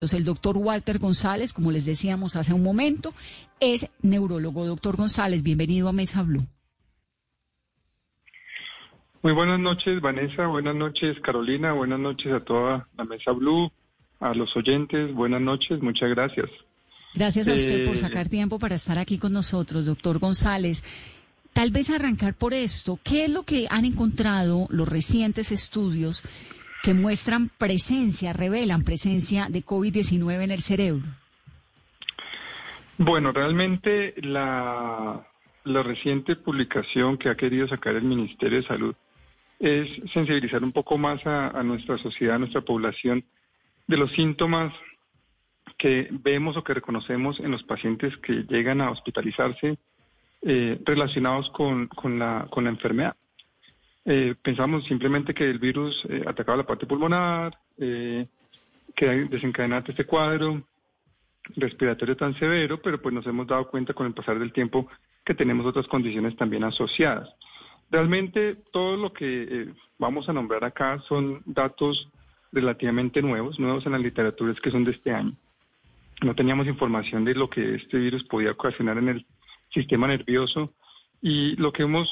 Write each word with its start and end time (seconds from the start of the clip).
El 0.00 0.24
doctor 0.24 0.56
Walter 0.56 0.98
González, 0.98 1.52
como 1.52 1.70
les 1.70 1.84
decíamos 1.84 2.34
hace 2.34 2.54
un 2.54 2.62
momento, 2.62 3.12
es 3.60 3.90
neurólogo. 4.00 4.64
Doctor 4.64 4.96
González, 4.96 5.42
bienvenido 5.42 5.90
a 5.90 5.92
Mesa 5.92 6.22
Blue. 6.22 6.46
Muy 9.22 9.34
buenas 9.34 9.60
noches, 9.60 10.00
Vanessa. 10.00 10.46
Buenas 10.46 10.74
noches, 10.74 11.20
Carolina. 11.20 11.74
Buenas 11.74 12.00
noches 12.00 12.32
a 12.32 12.40
toda 12.40 12.88
la 12.96 13.04
Mesa 13.04 13.32
Blue, 13.32 13.70
a 14.20 14.32
los 14.32 14.56
oyentes. 14.56 15.12
Buenas 15.12 15.42
noches. 15.42 15.82
Muchas 15.82 16.08
gracias. 16.08 16.48
Gracias 17.12 17.46
a 17.48 17.52
usted 17.52 17.84
por 17.84 17.96
Eh, 17.96 17.98
sacar 17.98 18.30
tiempo 18.30 18.58
para 18.58 18.76
estar 18.76 18.98
aquí 18.98 19.18
con 19.18 19.34
nosotros, 19.34 19.84
doctor 19.84 20.18
González. 20.18 20.82
Tal 21.52 21.72
vez 21.72 21.90
arrancar 21.90 22.32
por 22.32 22.54
esto, 22.54 22.98
¿qué 23.04 23.26
es 23.26 23.30
lo 23.30 23.42
que 23.42 23.66
han 23.68 23.84
encontrado 23.84 24.66
los 24.70 24.88
recientes 24.88 25.52
estudios 25.52 26.22
que 26.82 26.94
muestran 26.94 27.48
presencia, 27.58 28.32
revelan 28.32 28.84
presencia 28.84 29.46
de 29.48 29.64
COVID-19 29.64 30.42
en 30.42 30.50
el 30.50 30.60
cerebro? 30.60 31.06
Bueno, 32.98 33.32
realmente 33.32 34.14
la, 34.22 35.26
reciente 35.64 36.36
publicación 36.36 37.16
que 37.16 37.28
ha 37.28 37.34
querido 37.34 37.66
sacar 37.68 37.96
el 37.96 38.04
Ministerio 38.04 38.60
de 38.60 38.66
Salud 38.66 38.94
es 39.58 39.88
sensibilizar 40.12 40.62
un 40.62 40.72
poco 40.72 40.98
más 40.98 41.24
a, 41.26 41.62
nuestra 41.62 41.98
sociedad, 41.98 42.36
a 42.36 42.38
nuestra 42.38 42.60
población, 42.60 43.24
de 43.86 43.96
los 43.96 44.12
síntomas 44.12 44.72
que 45.78 46.08
vemos 46.10 46.56
o 46.56 46.64
que 46.64 46.74
reconocemos 46.74 47.40
en 47.40 47.50
los 47.50 47.62
pacientes 47.62 48.16
que 48.18 48.44
llegan 48.48 48.80
a 48.80 48.90
hospitalizarse 48.90 49.78
eh, 50.42 50.78
relacionados 50.84 51.50
con, 51.50 51.88
con, 51.88 52.18
la, 52.18 52.48
con 52.50 52.64
la 52.64 52.70
enfermedad. 52.70 53.16
Eh, 54.12 54.34
pensamos 54.42 54.84
simplemente 54.86 55.32
que 55.32 55.48
el 55.48 55.60
virus 55.60 56.04
eh, 56.08 56.24
atacaba 56.26 56.56
la 56.56 56.66
parte 56.66 56.84
pulmonar, 56.84 57.56
eh, 57.78 58.26
que 58.96 59.06
desencadenante 59.06 59.92
este 59.92 60.04
cuadro 60.04 60.64
respiratorio 61.54 62.16
tan 62.16 62.36
severo, 62.36 62.82
pero 62.82 63.00
pues 63.00 63.14
nos 63.14 63.24
hemos 63.28 63.46
dado 63.46 63.68
cuenta 63.70 63.94
con 63.94 64.08
el 64.08 64.12
pasar 64.12 64.40
del 64.40 64.52
tiempo 64.52 64.88
que 65.24 65.32
tenemos 65.32 65.64
otras 65.64 65.86
condiciones 65.86 66.34
también 66.34 66.64
asociadas. 66.64 67.28
Realmente 67.88 68.56
todo 68.72 68.96
lo 68.96 69.12
que 69.12 69.42
eh, 69.48 69.74
vamos 69.96 70.28
a 70.28 70.32
nombrar 70.32 70.64
acá 70.64 71.00
son 71.06 71.42
datos 71.46 72.08
relativamente 72.50 73.22
nuevos, 73.22 73.60
nuevos 73.60 73.86
en 73.86 73.92
la 73.92 73.98
literatura, 73.98 74.52
es 74.52 74.60
que 74.60 74.72
son 74.72 74.82
de 74.82 74.90
este 74.90 75.12
año. 75.12 75.36
No 76.22 76.34
teníamos 76.34 76.66
información 76.66 77.24
de 77.24 77.36
lo 77.36 77.48
que 77.48 77.76
este 77.76 77.96
virus 77.96 78.24
podía 78.24 78.50
ocasionar 78.50 78.98
en 78.98 79.08
el 79.08 79.26
sistema 79.72 80.08
nervioso 80.08 80.74
y 81.22 81.54
lo 81.54 81.72
que 81.72 81.84
hemos 81.84 82.10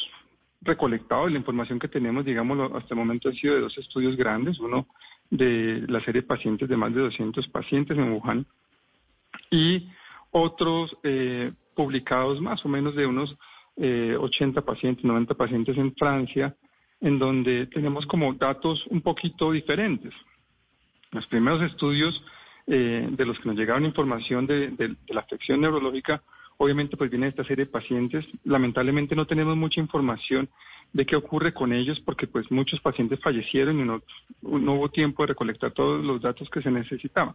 recolectado, 0.60 1.28
la 1.28 1.38
información 1.38 1.78
que 1.78 1.88
tenemos, 1.88 2.24
digámoslo, 2.24 2.76
hasta 2.76 2.94
el 2.94 2.98
momento 2.98 3.28
ha 3.28 3.32
sido 3.32 3.54
de 3.54 3.60
dos 3.60 3.76
estudios 3.78 4.16
grandes, 4.16 4.58
uno 4.58 4.86
de 5.30 5.84
la 5.88 6.00
serie 6.00 6.22
de 6.22 6.26
pacientes 6.26 6.68
de 6.68 6.76
más 6.76 6.94
de 6.94 7.00
200 7.02 7.46
pacientes 7.48 7.96
en 7.96 8.12
Wuhan 8.12 8.46
y 9.50 9.88
otros 10.30 10.96
eh, 11.04 11.52
publicados 11.74 12.40
más 12.40 12.64
o 12.64 12.68
menos 12.68 12.94
de 12.94 13.06
unos 13.06 13.36
eh, 13.76 14.16
80 14.18 14.62
pacientes, 14.62 15.04
90 15.04 15.34
pacientes 15.34 15.76
en 15.76 15.94
Francia, 15.94 16.56
en 17.00 17.18
donde 17.18 17.66
tenemos 17.66 18.06
como 18.06 18.34
datos 18.34 18.84
un 18.88 19.00
poquito 19.02 19.52
diferentes. 19.52 20.12
Los 21.12 21.26
primeros 21.28 21.62
estudios 21.62 22.20
eh, 22.66 23.08
de 23.10 23.24
los 23.24 23.38
que 23.38 23.48
nos 23.48 23.56
llegaron 23.56 23.84
información 23.84 24.46
de- 24.46 24.68
de 24.70 24.96
la 25.08 25.20
afección 25.20 25.60
neurológica, 25.60 26.22
obviamente 26.58 26.96
pues 26.96 27.10
viene 27.10 27.28
esta 27.28 27.44
serie 27.44 27.64
de 27.64 27.70
pacientes. 27.70 28.26
Lamentablemente 28.44 29.16
no 29.16 29.26
tenemos 29.26 29.56
mucha 29.56 29.80
información 29.80 30.48
de 30.92 31.06
qué 31.06 31.16
ocurre 31.16 31.52
con 31.54 31.72
ellos 31.72 32.00
porque 32.00 32.26
pues 32.26 32.50
muchos 32.50 32.80
pacientes 32.80 33.20
fallecieron 33.20 33.80
y 33.80 33.84
no, 33.84 34.02
hubo 34.42 34.88
tiempo 34.90 35.22
de 35.22 35.28
recolectar 35.28 35.72
todos 35.72 36.04
los 36.04 36.20
datos 36.20 36.48
que 36.50 36.60
se 36.62 36.70
necesitaban. 36.70 37.34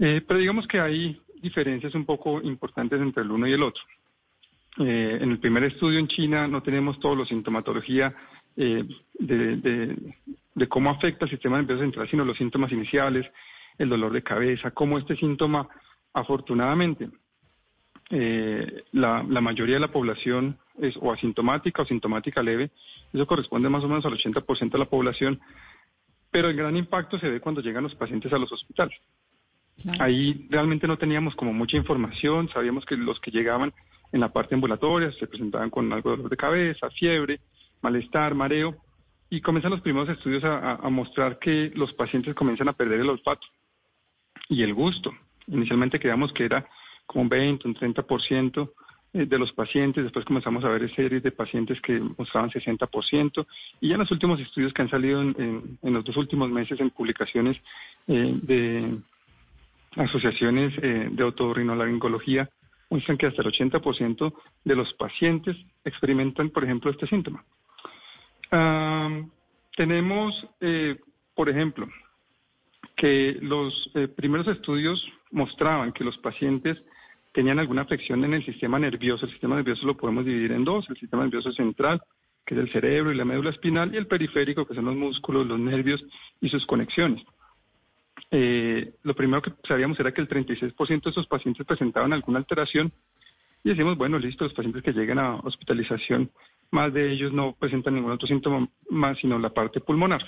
Eh, 0.00 0.22
pero 0.26 0.40
digamos 0.40 0.66
que 0.66 0.80
hay 0.80 1.20
diferencias 1.42 1.94
un 1.94 2.04
poco 2.04 2.40
importantes 2.42 3.00
entre 3.00 3.22
el 3.22 3.30
uno 3.30 3.46
y 3.46 3.52
el 3.52 3.62
otro. 3.62 3.82
Eh, 4.78 5.18
en 5.20 5.30
el 5.30 5.38
primer 5.38 5.64
estudio 5.64 5.98
en 5.98 6.08
China 6.08 6.46
no 6.46 6.62
tenemos 6.62 6.98
toda 7.00 7.16
la 7.16 7.24
sintomatología 7.26 8.14
eh, 8.56 8.84
de, 9.18 9.56
de- 9.56 10.14
de 10.54 10.68
cómo 10.68 10.88
afecta 10.90 11.26
el 11.26 11.30
sistema 11.30 11.58
nervioso 11.58 11.82
central, 11.82 12.08
sino 12.08 12.24
los 12.24 12.38
síntomas 12.38 12.72
iniciales, 12.72 13.26
el 13.76 13.90
dolor 13.90 14.10
de 14.12 14.22
cabeza, 14.22 14.70
cómo 14.70 14.96
este 14.98 15.14
síntoma, 15.16 15.68
afortunadamente, 16.14 17.10
eh, 18.10 18.84
la, 18.92 19.24
la 19.28 19.40
mayoría 19.40 19.74
de 19.76 19.80
la 19.80 19.92
población 19.92 20.58
es 20.80 20.96
o 21.00 21.12
asintomática 21.12 21.82
o 21.82 21.86
sintomática 21.86 22.42
leve, 22.42 22.70
eso 23.12 23.26
corresponde 23.26 23.68
más 23.68 23.82
o 23.84 23.88
menos 23.88 24.04
al 24.06 24.12
80% 24.16 24.70
de 24.70 24.78
la 24.78 24.84
población, 24.84 25.40
pero 26.30 26.48
el 26.48 26.56
gran 26.56 26.76
impacto 26.76 27.18
se 27.18 27.30
ve 27.30 27.40
cuando 27.40 27.60
llegan 27.62 27.82
los 27.82 27.94
pacientes 27.94 28.32
a 28.32 28.38
los 28.38 28.52
hospitales. 28.52 28.96
Claro. 29.82 30.02
Ahí 30.04 30.46
realmente 30.50 30.86
no 30.86 30.96
teníamos 30.98 31.34
como 31.34 31.52
mucha 31.52 31.76
información, 31.76 32.48
sabíamos 32.50 32.84
que 32.84 32.96
los 32.96 33.20
que 33.20 33.30
llegaban 33.30 33.72
en 34.12 34.20
la 34.20 34.32
parte 34.32 34.54
ambulatoria 34.54 35.10
se 35.12 35.26
presentaban 35.26 35.70
con 35.70 35.92
algo 35.92 36.10
de 36.10 36.16
dolor 36.16 36.30
de 36.30 36.36
cabeza, 36.36 36.90
fiebre, 36.90 37.40
malestar, 37.82 38.34
mareo, 38.34 38.76
y 39.28 39.40
comienzan 39.40 39.72
los 39.72 39.80
primeros 39.80 40.08
estudios 40.08 40.44
a, 40.44 40.58
a- 40.58 40.74
a 40.76 40.88
mostrar 40.90 41.38
que 41.40 41.72
los 41.74 41.92
pacientes 41.94 42.34
comienzan 42.34 42.68
a 42.68 42.72
perder 42.74 43.00
el 43.00 43.10
olfato 43.10 43.46
y 44.48 44.62
el 44.62 44.72
gusto. 44.72 45.12
Inicialmente 45.48 45.98
creíamos 45.98 46.32
que 46.32 46.44
era 46.44 46.66
como 47.06 47.22
un 47.22 47.28
20, 47.28 47.68
un 47.68 47.74
30% 47.74 48.70
eh, 49.16 49.24
de 49.24 49.38
los 49.38 49.52
pacientes, 49.52 50.04
después 50.04 50.26
comenzamos 50.26 50.64
a 50.64 50.68
ver 50.68 50.94
series 50.94 51.22
de 51.22 51.30
pacientes 51.30 51.80
que 51.80 52.00
mostraban 52.18 52.50
60%, 52.50 53.46
y 53.80 53.88
ya 53.88 53.94
en 53.94 54.00
los 54.00 54.10
últimos 54.10 54.38
estudios 54.40 54.74
que 54.74 54.82
han 54.82 54.90
salido 54.90 55.22
en, 55.22 55.78
los 55.82 56.04
dos 56.04 56.16
últimos 56.18 56.50
meses 56.50 56.78
en 56.80 56.90
publicaciones 56.90 57.56
eh, 58.08 58.38
de 58.42 58.98
asociaciones 59.96 60.74
eh, 60.82 61.08
de 61.10 61.24
otorrinolaringología 61.24 62.50
muestran 62.90 63.16
que 63.16 63.26
hasta 63.26 63.42
el 63.42 63.48
80% 63.48 64.34
de 64.64 64.76
los 64.76 64.92
pacientes 64.94 65.56
experimentan, 65.84 66.50
por 66.50 66.64
ejemplo, 66.64 66.90
este 66.90 67.06
síntoma. 67.06 67.44
Tenemos, 69.76 70.46
por 71.34 71.48
ejemplo, 71.48 71.88
que 72.94 73.38
los 73.42 73.90
primeros 74.14 74.46
estudios 74.46 75.04
mostraban 75.32 75.92
que 75.92 76.04
los 76.04 76.16
pacientes 76.18 76.80
tenían 77.36 77.58
alguna 77.58 77.82
afección 77.82 78.24
en 78.24 78.32
el 78.32 78.42
sistema 78.46 78.78
nervioso. 78.78 79.26
El 79.26 79.32
sistema 79.32 79.56
nervioso 79.56 79.86
lo 79.86 79.94
podemos 79.94 80.24
dividir 80.24 80.52
en 80.52 80.64
dos, 80.64 80.88
el 80.88 80.96
sistema 80.96 81.22
nervioso 81.22 81.52
central, 81.52 82.00
que 82.46 82.54
es 82.54 82.60
el 82.60 82.72
cerebro 82.72 83.12
y 83.12 83.14
la 83.14 83.26
médula 83.26 83.50
espinal, 83.50 83.92
y 83.92 83.98
el 83.98 84.06
periférico, 84.06 84.66
que 84.66 84.74
son 84.74 84.86
los 84.86 84.96
músculos, 84.96 85.46
los 85.46 85.58
nervios 85.58 86.02
y 86.40 86.48
sus 86.48 86.64
conexiones. 86.64 87.22
Eh, 88.30 88.94
lo 89.02 89.14
primero 89.14 89.42
que 89.42 89.52
sabíamos 89.68 90.00
era 90.00 90.14
que 90.14 90.22
el 90.22 90.28
36% 90.30 91.02
de 91.02 91.10
esos 91.10 91.26
pacientes 91.26 91.66
presentaban 91.66 92.14
alguna 92.14 92.38
alteración 92.38 92.90
y 93.62 93.68
decimos, 93.68 93.98
bueno, 93.98 94.18
listo, 94.18 94.44
los 94.44 94.54
pacientes 94.54 94.82
que 94.82 94.94
llegan 94.94 95.18
a 95.18 95.36
hospitalización, 95.36 96.30
más 96.70 96.90
de 96.94 97.12
ellos 97.12 97.34
no 97.34 97.54
presentan 97.54 97.96
ningún 97.96 98.12
otro 98.12 98.26
síntoma 98.26 98.66
más, 98.88 99.18
sino 99.18 99.38
la 99.38 99.50
parte 99.50 99.80
pulmonar. 99.80 100.24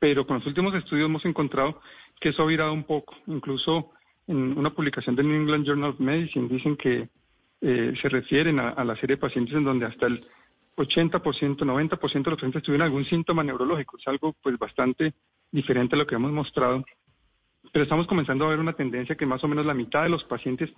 Pero 0.00 0.26
con 0.26 0.38
los 0.38 0.46
últimos 0.48 0.74
estudios 0.74 1.06
hemos 1.08 1.24
encontrado 1.26 1.80
que 2.20 2.30
eso 2.30 2.42
ha 2.42 2.46
virado 2.46 2.72
un 2.72 2.82
poco. 2.82 3.14
Incluso 3.28 3.92
en 4.26 4.58
una 4.58 4.70
publicación 4.70 5.16
del 5.16 5.28
New 5.28 5.40
England 5.42 5.66
Journal 5.66 5.90
of 5.90 6.00
Medicine 6.00 6.48
dicen 6.48 6.76
que 6.76 7.08
eh, 7.60 7.94
se 8.00 8.08
refieren 8.08 8.58
a, 8.58 8.84
la 8.84 8.94
serie 8.96 9.16
de 9.16 9.20
pacientes 9.20 9.54
en 9.54 9.64
donde 9.64 9.86
hasta 9.86 10.06
el 10.06 10.24
80%, 10.76 11.20
90% 11.20 12.12
de 12.12 12.30
los 12.30 12.36
pacientes 12.36 12.62
tuvieron 12.62 12.86
algún 12.86 13.04
síntoma 13.04 13.44
neurológico. 13.44 13.98
Es 13.98 14.08
algo 14.08 14.34
pues 14.42 14.58
bastante 14.58 15.14
diferente 15.50 15.94
a 15.94 15.98
lo 15.98 16.06
que 16.06 16.14
hemos 16.14 16.32
mostrado. 16.32 16.84
Pero 17.72 17.84
estamos 17.84 18.06
comenzando 18.06 18.46
a 18.46 18.50
ver 18.50 18.58
una 18.58 18.72
tendencia 18.72 19.16
que 19.16 19.26
más 19.26 19.42
o 19.44 19.48
menos 19.48 19.64
la 19.64 19.74
mitad 19.74 20.02
de 20.02 20.08
los 20.08 20.24
pacientes 20.24 20.70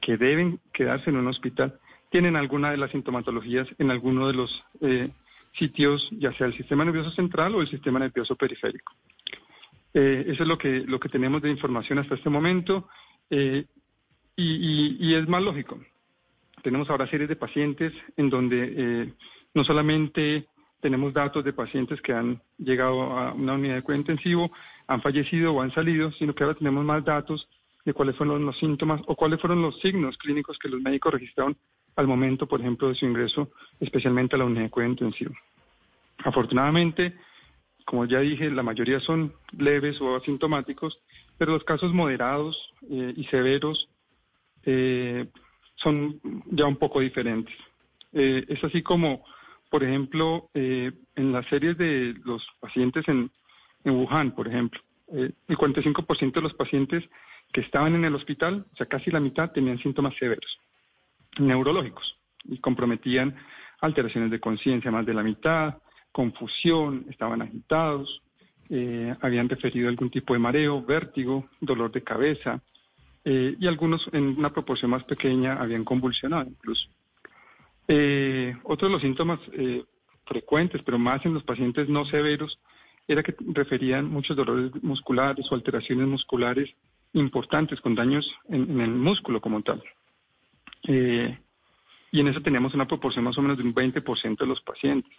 que 0.00 0.16
deben 0.16 0.60
quedarse 0.72 1.10
en 1.10 1.16
un 1.16 1.26
hospital 1.26 1.78
tienen 2.10 2.36
alguna 2.36 2.70
de 2.70 2.76
las 2.76 2.90
sintomatologías 2.90 3.68
en 3.78 3.90
alguno 3.90 4.28
de 4.28 4.34
los 4.34 4.64
eh, 4.80 5.10
sitios, 5.58 6.08
ya 6.12 6.32
sea 6.34 6.46
el 6.46 6.56
sistema 6.56 6.84
nervioso 6.84 7.10
central 7.10 7.54
o 7.54 7.60
el 7.60 7.68
sistema 7.68 7.98
nervioso 7.98 8.36
periférico. 8.36 8.92
Eh, 10.00 10.26
eso 10.28 10.44
es 10.44 10.48
lo 10.48 10.56
que, 10.56 10.84
lo 10.86 11.00
que 11.00 11.08
tenemos 11.08 11.42
de 11.42 11.50
información 11.50 11.98
hasta 11.98 12.14
este 12.14 12.30
momento 12.30 12.88
eh, 13.30 13.64
y, 14.36 15.12
es 15.12 15.28
más 15.28 15.42
lógico. 15.42 15.80
Tenemos 16.62 16.88
ahora 16.88 17.08
series 17.08 17.28
de 17.28 17.34
pacientes 17.34 17.92
en 18.16 18.30
donde 18.30 18.74
eh, 18.76 19.12
no 19.54 19.64
solamente 19.64 20.46
tenemos 20.80 21.12
datos 21.12 21.42
de 21.42 21.52
pacientes 21.52 22.00
que 22.00 22.12
han 22.12 22.40
llegado 22.58 23.18
a 23.18 23.32
una 23.32 23.54
unidad 23.54 23.74
de 23.74 23.82
cuidado 23.82 24.02
intensivo, 24.02 24.52
han 24.86 25.02
fallecido 25.02 25.52
o 25.52 25.62
han 25.62 25.74
salido, 25.74 26.12
sino 26.12 26.32
que 26.32 26.44
ahora 26.44 26.56
tenemos 26.56 26.84
más 26.84 27.04
datos 27.04 27.48
de 27.84 27.92
cuáles 27.92 28.14
fueron 28.14 28.46
los 28.46 28.56
síntomas 28.56 29.00
o 29.08 29.16
cuáles 29.16 29.40
fueron 29.40 29.62
los 29.62 29.80
signos 29.80 30.16
clínicos 30.16 30.60
que 30.60 30.68
los 30.68 30.80
médicos 30.80 31.12
registraron 31.12 31.56
al 31.96 32.06
momento, 32.06 32.46
por 32.46 32.60
ejemplo, 32.60 32.86
de 32.88 32.94
su 32.94 33.04
ingreso, 33.04 33.50
especialmente 33.80 34.36
a 34.36 34.38
la 34.38 34.44
unidad 34.44 34.62
de 34.62 34.70
cuidado 34.70 34.92
intensivo. 34.92 35.34
Afortunadamente, 36.18 37.16
como 37.88 38.04
ya 38.04 38.20
dije, 38.20 38.50
la 38.50 38.62
mayoría 38.62 39.00
son 39.00 39.32
leves 39.52 39.98
o 40.02 40.14
asintomáticos, 40.14 41.00
pero 41.38 41.52
los 41.52 41.64
casos 41.64 41.94
moderados 41.94 42.54
eh, 42.90 43.14
y 43.16 43.24
severos 43.24 43.88
eh, 44.64 45.26
son 45.76 46.20
ya 46.50 46.66
un 46.66 46.76
poco 46.76 47.00
diferentes. 47.00 47.54
Eh, 48.12 48.44
es 48.46 48.62
así 48.62 48.82
como, 48.82 49.24
por 49.70 49.84
ejemplo, 49.84 50.50
en 50.52 51.32
las 51.32 51.46
series 51.46 51.78
de 51.78 52.14
los 52.26 52.46
pacientes 52.60 53.08
en, 53.08 53.30
en 53.84 53.94
Wuhan, 53.94 54.32
por 54.32 54.48
ejemplo, 54.48 54.82
el 55.10 55.34
45% 55.48 56.32
de 56.34 56.42
los 56.42 56.52
pacientes 56.52 57.04
que 57.54 57.62
estaban 57.62 57.94
en 57.94 58.04
el 58.04 58.14
hospital, 58.14 58.66
o 58.70 58.76
sea, 58.76 58.84
casi 58.84 59.10
la 59.10 59.20
mitad, 59.20 59.50
tenían 59.52 59.78
síntomas 59.78 60.14
severos, 60.18 60.58
neurológicos, 61.38 62.18
y 62.44 62.58
comprometían 62.58 63.34
alteraciones 63.80 64.30
de 64.30 64.40
conciencia, 64.40 64.90
más 64.90 65.06
de 65.06 65.14
la 65.14 65.22
mitad, 65.22 65.78
confusión, 66.12 67.06
estaban 67.08 67.42
agitados, 67.42 68.22
eh, 68.70 69.14
habían 69.22 69.48
referido 69.48 69.88
algún 69.88 70.10
tipo 70.10 70.34
de 70.34 70.40
mareo, 70.40 70.82
vértigo, 70.82 71.48
dolor 71.60 71.90
de 71.90 72.02
cabeza, 72.02 72.60
eh, 73.24 73.56
y 73.58 73.66
algunos 73.66 74.08
en 74.12 74.38
una 74.38 74.52
proporción 74.52 74.90
más 74.90 75.04
pequeña 75.04 75.54
habían 75.54 75.84
convulsionado 75.84 76.48
incluso. 76.50 76.88
Eh, 77.86 78.54
otros 78.64 78.90
de 78.90 78.92
los 78.92 79.02
síntomas 79.02 79.40
frecuentes, 80.26 80.82
pero 80.84 80.98
más 80.98 81.24
en 81.24 81.32
los 81.32 81.42
pacientes 81.44 81.88
no 81.88 82.04
severos, 82.04 82.58
era 83.06 83.22
que 83.22 83.34
referían 83.54 84.10
muchos 84.10 84.36
dolores 84.36 84.70
musculares 84.82 85.50
o 85.50 85.54
alteraciones 85.54 86.06
musculares 86.06 86.68
importantes 87.14 87.80
con 87.80 87.94
daños 87.94 88.30
en, 88.50 88.80
el 88.82 88.90
músculo 88.90 89.40
como 89.40 89.62
tal. 89.62 89.82
y 90.82 92.20
en 92.20 92.28
eso 92.28 92.42
teníamos 92.42 92.74
una 92.74 92.86
proporción 92.86 93.24
más 93.24 93.38
o 93.38 93.42
menos 93.42 93.56
de 93.56 93.64
un 93.64 93.74
20% 93.74 94.36
de 94.36 94.46
los 94.46 94.60
pacientes. 94.60 95.10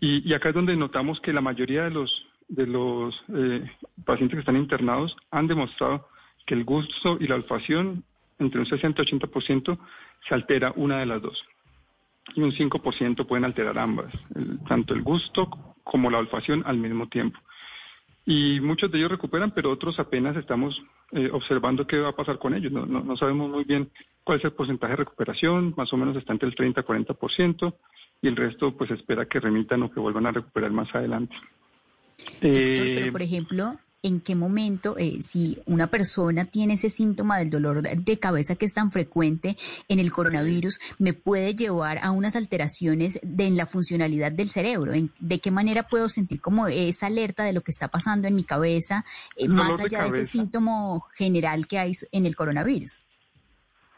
Y, 0.00 0.32
acá 0.34 0.50
es 0.50 0.54
donde 0.54 0.76
notamos 0.76 1.20
que 1.20 1.32
la 1.32 1.40
mayoría 1.40 1.84
de 1.84 1.90
los, 1.90 2.26
de 2.48 2.66
los 2.66 3.14
eh, 3.34 3.64
pacientes 4.04 4.36
que 4.36 4.40
están 4.40 4.56
internados 4.56 5.16
han 5.30 5.46
demostrado 5.46 6.08
que 6.46 6.54
el 6.54 6.64
gusto 6.64 7.16
y 7.18 7.26
la 7.26 7.36
olfacción, 7.36 8.04
entre 8.38 8.60
un 8.60 8.66
60 8.66 9.02
y 9.02 9.06
80%, 9.06 9.78
se 10.28 10.34
altera 10.34 10.72
una 10.76 10.98
de 10.98 11.06
las 11.06 11.22
dos. 11.22 11.42
Y 12.34 12.42
un 12.42 12.52
5% 12.52 13.26
pueden 13.26 13.44
alterar 13.44 13.78
ambas, 13.78 14.12
tanto 14.68 14.94
el 14.94 15.02
gusto 15.02 15.48
como 15.84 16.10
la 16.10 16.18
olfacción 16.18 16.62
al 16.66 16.76
mismo 16.76 17.08
tiempo. 17.08 17.38
Y 18.28 18.60
muchos 18.60 18.90
de 18.90 18.98
ellos 18.98 19.10
recuperan, 19.12 19.52
pero 19.52 19.70
otros 19.70 20.00
apenas 20.00 20.36
estamos 20.36 20.82
eh, 21.12 21.30
observando 21.32 21.86
qué 21.86 22.00
va 22.00 22.08
a 22.08 22.16
pasar 22.16 22.38
con 22.38 22.54
ellos. 22.54 22.72
No, 22.72 22.84
no, 22.84 23.00
no, 23.00 23.16
sabemos 23.16 23.48
muy 23.48 23.62
bien 23.62 23.88
cuál 24.24 24.38
es 24.38 24.44
el 24.44 24.52
porcentaje 24.52 24.94
de 24.94 24.96
recuperación, 24.96 25.74
más 25.76 25.92
o 25.92 25.96
menos 25.96 26.16
está 26.16 26.32
entre 26.32 26.48
el 26.48 26.56
30 26.56 26.80
y 26.80 26.84
40% 26.84 27.74
y 28.22 28.28
el 28.28 28.34
resto 28.34 28.76
pues 28.76 28.90
espera 28.90 29.26
que 29.26 29.38
remitan 29.38 29.82
o 29.84 29.92
que 29.92 30.00
vuelvan 30.00 30.26
a 30.26 30.32
recuperar 30.32 30.72
más 30.72 30.92
adelante. 30.92 31.36
pero, 32.40 33.12
por 33.12 33.22
ejemplo, 33.22 33.78
¿en 34.06 34.20
qué 34.20 34.36
momento, 34.36 34.96
eh, 34.98 35.20
si 35.20 35.58
una 35.66 35.88
persona 35.88 36.44
tiene 36.44 36.74
ese 36.74 36.90
síntoma 36.90 37.38
del 37.38 37.50
dolor 37.50 37.82
de 37.82 38.18
cabeza 38.18 38.54
que 38.54 38.64
es 38.64 38.72
tan 38.72 38.92
frecuente 38.92 39.56
en 39.88 39.98
el 39.98 40.12
coronavirus, 40.12 40.78
me 40.98 41.12
puede 41.12 41.56
llevar 41.56 41.98
a 42.00 42.12
unas 42.12 42.36
alteraciones 42.36 43.18
de, 43.22 43.46
en 43.46 43.56
la 43.56 43.66
funcionalidad 43.66 44.30
del 44.30 44.48
cerebro? 44.48 44.92
¿De 45.18 45.40
qué 45.40 45.50
manera 45.50 45.88
puedo 45.88 46.08
sentir 46.08 46.40
como 46.40 46.68
esa 46.68 47.08
alerta 47.08 47.42
de 47.44 47.52
lo 47.52 47.62
que 47.62 47.72
está 47.72 47.88
pasando 47.88 48.28
en 48.28 48.36
mi 48.36 48.44
cabeza, 48.44 49.04
eh, 49.36 49.48
más 49.48 49.80
allá 49.80 50.02
de, 50.04 50.08
ese 50.08 50.24
síntoma 50.24 51.00
general 51.14 51.66
que 51.66 51.78
hay 51.78 51.92
en 52.12 52.26
el 52.26 52.36
coronavirus? 52.36 53.00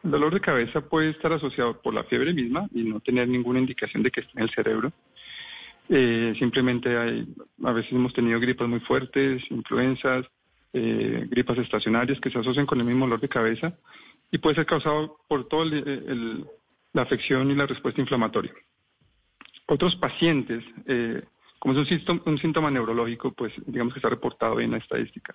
El 0.05 0.11
dolor 0.11 0.33
de 0.33 0.41
cabeza 0.41 0.81
puede 0.81 1.11
estar 1.11 1.33
asociado 1.35 1.83
por 1.83 1.93
la 1.93 2.05
fiebre 2.05 2.33
misma 2.33 2.67
y 2.73 2.85
no 2.85 3.01
tener 3.01 3.29
ninguna 3.29 3.59
indicación 3.59 4.03
de 4.03 4.11
que 4.11 4.21
esté 4.21 4.33
en 4.37 4.43
el 4.45 4.51
cerebro. 4.51 4.91
Eh, 5.89 6.35
simplemente 6.39 6.97
hay, 6.99 7.27
a 7.65 7.73
veces 7.73 7.93
hemos 7.93 8.13
tenido 8.13 8.39
gripas 8.39 8.69
muy 8.69 8.81
fuertes, 8.81 9.43
influencias, 9.51 10.27
eh, 10.73 11.27
gripas 11.31 11.57
estacionarias 11.59 12.21
que 12.21 12.31
se 12.31 12.39
asocian 12.39 12.67
con 12.67 12.79
el 12.79 12.87
mismo 12.87 13.07
dolor 13.07 13.21
de 13.21 13.29
cabeza 13.29 13.75
y 14.31 14.39
puede 14.39 14.57
ser 14.57 14.67
causado 14.67 15.19
por 15.27 15.49
toda 15.49 15.65
la 15.65 17.03
afección 17.03 17.51
y 17.51 17.55
la 17.55 17.67
respuesta 17.67 18.03
inflamatoria. 18.03 18.53
Otros 19.67 19.97
pacientes, 19.97 20.63
eh, 20.87 21.23
como 21.59 21.73
es 21.73 21.81
un 21.81 21.87
síntoma, 21.87 22.23
un 22.27 22.39
síntoma 22.39 22.71
neurológico, 22.71 23.33
pues 23.33 23.53
digamos 23.67 23.95
que 23.95 23.99
está 23.99 24.11
reportado 24.11 24.61
en 24.61 24.73
la 24.73 24.79
estadística. 24.79 25.35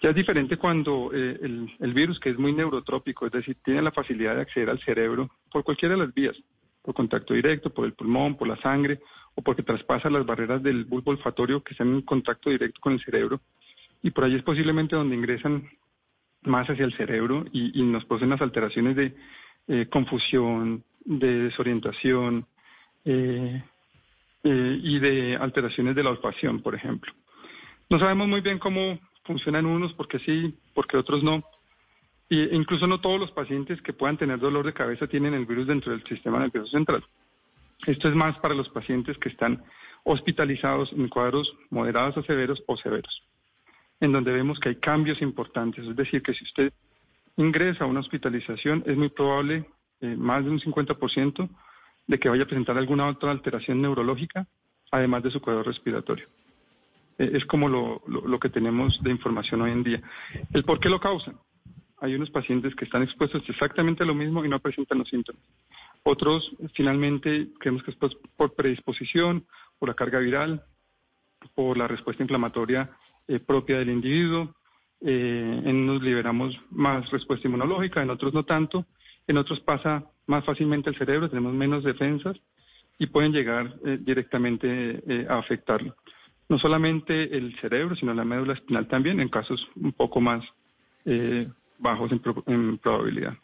Ya 0.00 0.10
es 0.10 0.16
diferente 0.16 0.56
cuando 0.56 1.10
el, 1.12 1.94
virus, 1.94 2.20
que 2.20 2.30
es 2.30 2.38
muy 2.38 2.52
neurotrópico, 2.52 3.26
es 3.26 3.32
decir, 3.32 3.56
tiene 3.64 3.80
la 3.80 3.90
facilidad 3.90 4.36
de 4.36 4.42
acceder 4.42 4.70
al 4.70 4.80
cerebro 4.80 5.30
por 5.50 5.64
cualquiera 5.64 5.94
de 5.94 6.04
las 6.04 6.14
vías, 6.14 6.36
por 6.84 6.94
contacto 6.94 7.32
directo, 7.32 7.70
por 7.70 7.86
el 7.86 7.94
pulmón, 7.94 8.36
por 8.36 8.46
la 8.46 8.58
sangre, 8.58 9.00
o 9.34 9.42
porque 9.42 9.62
traspasa 9.62 10.10
las 10.10 10.26
barreras 10.26 10.62
del 10.62 10.84
bulbo 10.84 11.12
olfatorio 11.12 11.62
que 11.64 11.72
están 11.72 11.88
en 11.88 12.02
contacto 12.02 12.50
directo 12.50 12.78
con 12.80 12.92
el 12.92 13.02
cerebro. 13.02 13.40
Y 14.02 14.10
por 14.10 14.24
ahí 14.24 14.34
es 14.34 14.42
posiblemente 14.42 14.94
donde 14.94 15.16
ingresan 15.16 15.66
más 16.42 16.68
hacia 16.68 16.84
el 16.84 16.94
cerebro 16.94 17.46
y, 17.52 17.82
nos 17.82 18.04
producen 18.04 18.28
las 18.28 18.42
alteraciones 18.42 18.96
de 18.96 19.14
eh, 19.66 19.86
confusión, 19.90 20.84
de 21.06 21.44
desorientación 21.44 22.46
eh, 23.06 23.62
y 24.42 24.98
de 24.98 25.36
alteraciones 25.36 25.94
de 25.94 26.02
la 26.02 26.10
olfacción, 26.10 26.60
por 26.60 26.74
ejemplo. 26.74 27.14
No 27.88 27.98
sabemos 27.98 28.28
muy 28.28 28.42
bien 28.42 28.58
cómo 28.58 28.98
funcionan 29.24 29.64
unos 29.64 29.94
porque 29.94 30.18
sí, 30.18 30.54
porque 30.74 30.98
otros 30.98 31.22
no. 31.22 31.42
Y 32.28 32.54
incluso 32.54 32.86
no 32.86 33.00
todos 33.00 33.20
los 33.20 33.30
pacientes 33.32 33.80
que 33.82 33.92
puedan 33.92 34.16
tener 34.16 34.38
dolor 34.38 34.64
de 34.64 34.72
cabeza 34.72 35.06
tienen 35.06 35.34
el 35.34 35.46
virus 35.46 35.66
dentro 35.66 35.92
del 35.92 36.04
sistema 36.04 36.38
nervioso 36.38 36.70
central. 36.70 37.04
Esto 37.86 38.08
es 38.08 38.14
más 38.14 38.38
para 38.38 38.54
los 38.54 38.68
pacientes 38.70 39.18
que 39.18 39.28
están 39.28 39.62
hospitalizados 40.04 40.92
en 40.92 41.08
cuadros 41.08 41.54
moderados 41.70 42.16
a 42.16 42.22
severos 42.22 42.62
o 42.66 42.76
severos, 42.76 43.22
en 44.00 44.12
donde 44.12 44.32
vemos 44.32 44.58
que 44.58 44.70
hay 44.70 44.76
cambios 44.76 45.20
importantes. 45.20 45.86
Es 45.86 45.96
decir, 45.96 46.22
que 46.22 46.34
si 46.34 46.44
usted 46.44 46.72
ingresa 47.36 47.84
a 47.84 47.86
una 47.86 48.00
hospitalización, 48.00 48.82
es 48.86 48.96
muy 48.96 49.08
probable, 49.08 49.66
eh, 50.00 50.16
más 50.16 50.44
de 50.44 50.50
un 50.50 50.60
50%, 50.60 51.48
de 52.06 52.18
que 52.18 52.28
vaya 52.28 52.44
a 52.44 52.46
presentar 52.46 52.76
alguna 52.76 53.06
otra 53.06 53.30
alteración 53.30 53.80
neurológica, 53.80 54.46
además 54.90 55.22
de 55.22 55.30
su 55.30 55.40
cuadro 55.40 55.62
respiratorio. 55.62 56.26
Eh, 57.18 57.30
es 57.34 57.44
como 57.46 57.68
lo, 57.68 58.02
lo, 58.06 58.38
que 58.38 58.50
tenemos 58.50 59.02
de 59.02 59.10
información 59.10 59.62
hoy 59.62 59.72
en 59.72 59.82
día. 59.82 60.02
¿El 60.52 60.64
por 60.64 60.80
qué 60.80 60.88
lo 60.88 61.00
causan? 61.00 61.36
Hay 62.04 62.14
unos 62.14 62.28
pacientes 62.28 62.74
que 62.74 62.84
están 62.84 63.02
expuestos 63.02 63.42
exactamente 63.48 64.02
a 64.02 64.06
lo 64.06 64.14
mismo 64.14 64.44
y 64.44 64.48
no 64.48 64.60
presentan 64.60 64.98
los 64.98 65.08
síntomas. 65.08 65.42
Otros, 66.02 66.54
finalmente, 66.74 67.48
creemos 67.58 67.82
que 67.82 67.92
es 67.92 67.96
por 68.36 68.54
predisposición, 68.54 69.46
por 69.78 69.88
la 69.88 69.94
carga 69.94 70.18
viral, 70.18 70.62
por 71.54 71.78
la 71.78 71.88
respuesta 71.88 72.22
inflamatoria 72.22 72.90
eh, 73.26 73.40
propia 73.40 73.78
del 73.78 73.88
individuo. 73.88 74.54
Eh, 75.00 75.62
en 75.64 75.76
unos 75.76 76.02
liberamos 76.02 76.54
más 76.70 77.10
respuesta 77.10 77.48
inmunológica, 77.48 78.02
en 78.02 78.10
otros 78.10 78.34
no 78.34 78.44
tanto. 78.44 78.84
En 79.26 79.38
otros 79.38 79.60
pasa 79.60 80.04
más 80.26 80.44
fácilmente 80.44 80.90
el 80.90 80.98
cerebro, 80.98 81.30
tenemos 81.30 81.54
menos 81.54 81.84
defensas 81.84 82.36
y 82.98 83.06
pueden 83.06 83.32
llegar 83.32 83.74
directamente 84.00 85.26
a 85.28 85.38
afectarlo 85.38 85.96
no 86.48 86.58
solamente 86.58 87.36
el 87.36 87.58
cerebro, 87.60 87.96
sino 87.96 88.12
la 88.12 88.24
médula 88.24 88.52
espinal 88.52 88.86
también, 88.86 89.18
en 89.20 89.28
casos 89.28 89.66
un 89.76 89.92
poco 89.92 90.20
más 90.20 90.44
eh, 91.06 91.48
bajos 91.78 92.10
en, 92.46 92.78
probabilidad. 92.78 93.34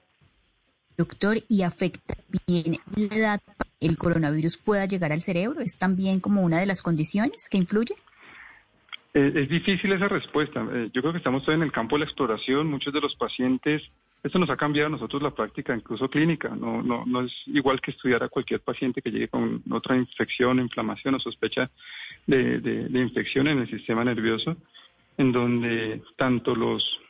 Doctor, 0.97 1.39
¿y 1.49 1.63
afecta 1.63 2.15
bien 2.47 2.79
la 2.97 3.17
edad 3.17 3.41
el 3.81 3.97
coronavirus 3.97 4.59
pueda 4.59 4.87
llegar 4.87 5.13
al 5.13 5.23
cerebro? 5.23 5.61
¿Es 5.61 5.79
también 5.79 6.21
como 6.21 6.43
una 6.43 6.59
de 6.59 6.67
las 6.67 6.83
condiciones 6.83 7.49
que 7.49 7.59
influye? 7.59 7.95
Eh, 9.15 9.33
es 9.35 9.49
difícil 9.49 9.93
esa 9.93 10.09
respuesta. 10.09 10.67
Eh, 10.73 10.91
yo 10.93 11.01
creo 11.01 11.13
que 11.13 11.19
estamos 11.19 11.43
todavía 11.43 11.65
en 11.65 11.69
el 11.69 11.73
campo 11.73 11.97
de 11.97 12.01
la 12.01 12.05
exploración. 12.05 12.67
Muchos 12.67 12.93
de 12.93 13.01
los 13.01 13.15
pacientes 13.17 13.83
esto 14.23 14.39
nos 14.39 14.51
ha 14.51 14.57
cambiado 14.57 14.89
a 14.89 14.91
nosotros 14.91 15.23
la 15.23 15.31
práctica, 15.31 15.75
incluso 15.75 16.11
clínica. 16.11 16.51
No, 16.51 16.83
no, 16.83 17.05
no 17.07 17.23
es 17.23 17.33
igual 17.47 17.81
que 17.81 17.91
estudiar 17.91 18.23
a 18.23 18.29
cualquier 18.29 18.61
paciente 18.61 19.01
que 19.01 19.11
llegue 19.11 19.29
con 19.29 19.63
otra 19.71 19.97
infección, 19.97 20.61
inflamación 20.61 21.15
o 21.15 21.21
sospecha 21.21 21.71
de, 22.27 22.61
de, 22.61 23.01
infección 23.01 23.49
en 23.49 23.61
el 23.61 23.71
sistema 23.71 24.05
nervioso, 24.05 24.57
en 25.17 25.33
donde 25.33 26.03
tanto 26.17 26.55
los 26.55 27.01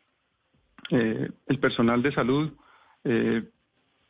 eh, 0.90 1.30
el 1.46 1.58
personal 1.58 2.02
de 2.02 2.12
salud 2.12 2.52
eh, 3.04 3.42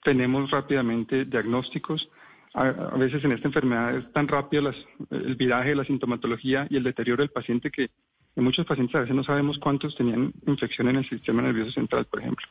tenemos 0.02 0.50
rápidamente 0.50 1.24
diagnósticos. 1.24 2.08
A, 2.54 2.96
veces 2.96 3.22
en 3.24 3.32
esta 3.32 3.46
enfermedad 3.46 3.96
es 3.96 4.12
tan 4.12 4.26
rápido 4.26 4.62
las, 4.62 4.76
el 5.10 5.36
viraje 5.36 5.70
de 5.70 5.76
la 5.76 5.84
sintomatología 5.84 6.66
y 6.68 6.76
el 6.76 6.82
deterioro 6.82 7.22
del 7.22 7.30
paciente 7.30 7.70
que 7.70 7.90
en 8.34 8.44
muchos 8.44 8.66
pacientes 8.66 8.96
a 8.96 9.00
veces 9.00 9.14
no 9.14 9.22
sabemos 9.22 9.58
cuántos 9.58 9.94
tenían 9.94 10.32
infección 10.46 10.88
en 10.88 10.96
el 10.96 11.08
sistema 11.08 11.42
nervioso 11.42 11.72
central, 11.72 12.06
por 12.06 12.20
ejemplo 12.20 12.46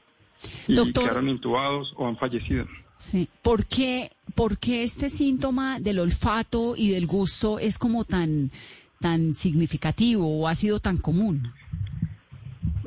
y 0.67 0.93
quedaron 0.93 1.29
intubados 1.29 1.93
o 1.98 2.07
han 2.07 2.17
fallecido. 2.17 2.65
Sí. 2.98 3.29
¿Por 3.41 3.65
qué, 3.65 4.12
¿Por 4.36 4.57
qué 4.57 4.83
este 4.83 5.09
síntoma 5.09 5.79
del 5.79 6.00
olfato 6.00 6.75
y 6.75 6.89
del 6.91 7.07
gusto 7.07 7.59
es 7.59 7.77
como 7.77 8.03
tan, 8.03 8.51
tan 9.00 9.33
significativo 9.33 10.39
o 10.39 10.48
ha 10.48 10.55
sido 10.55 10.79
tan 10.79 10.98
común? 10.98 11.51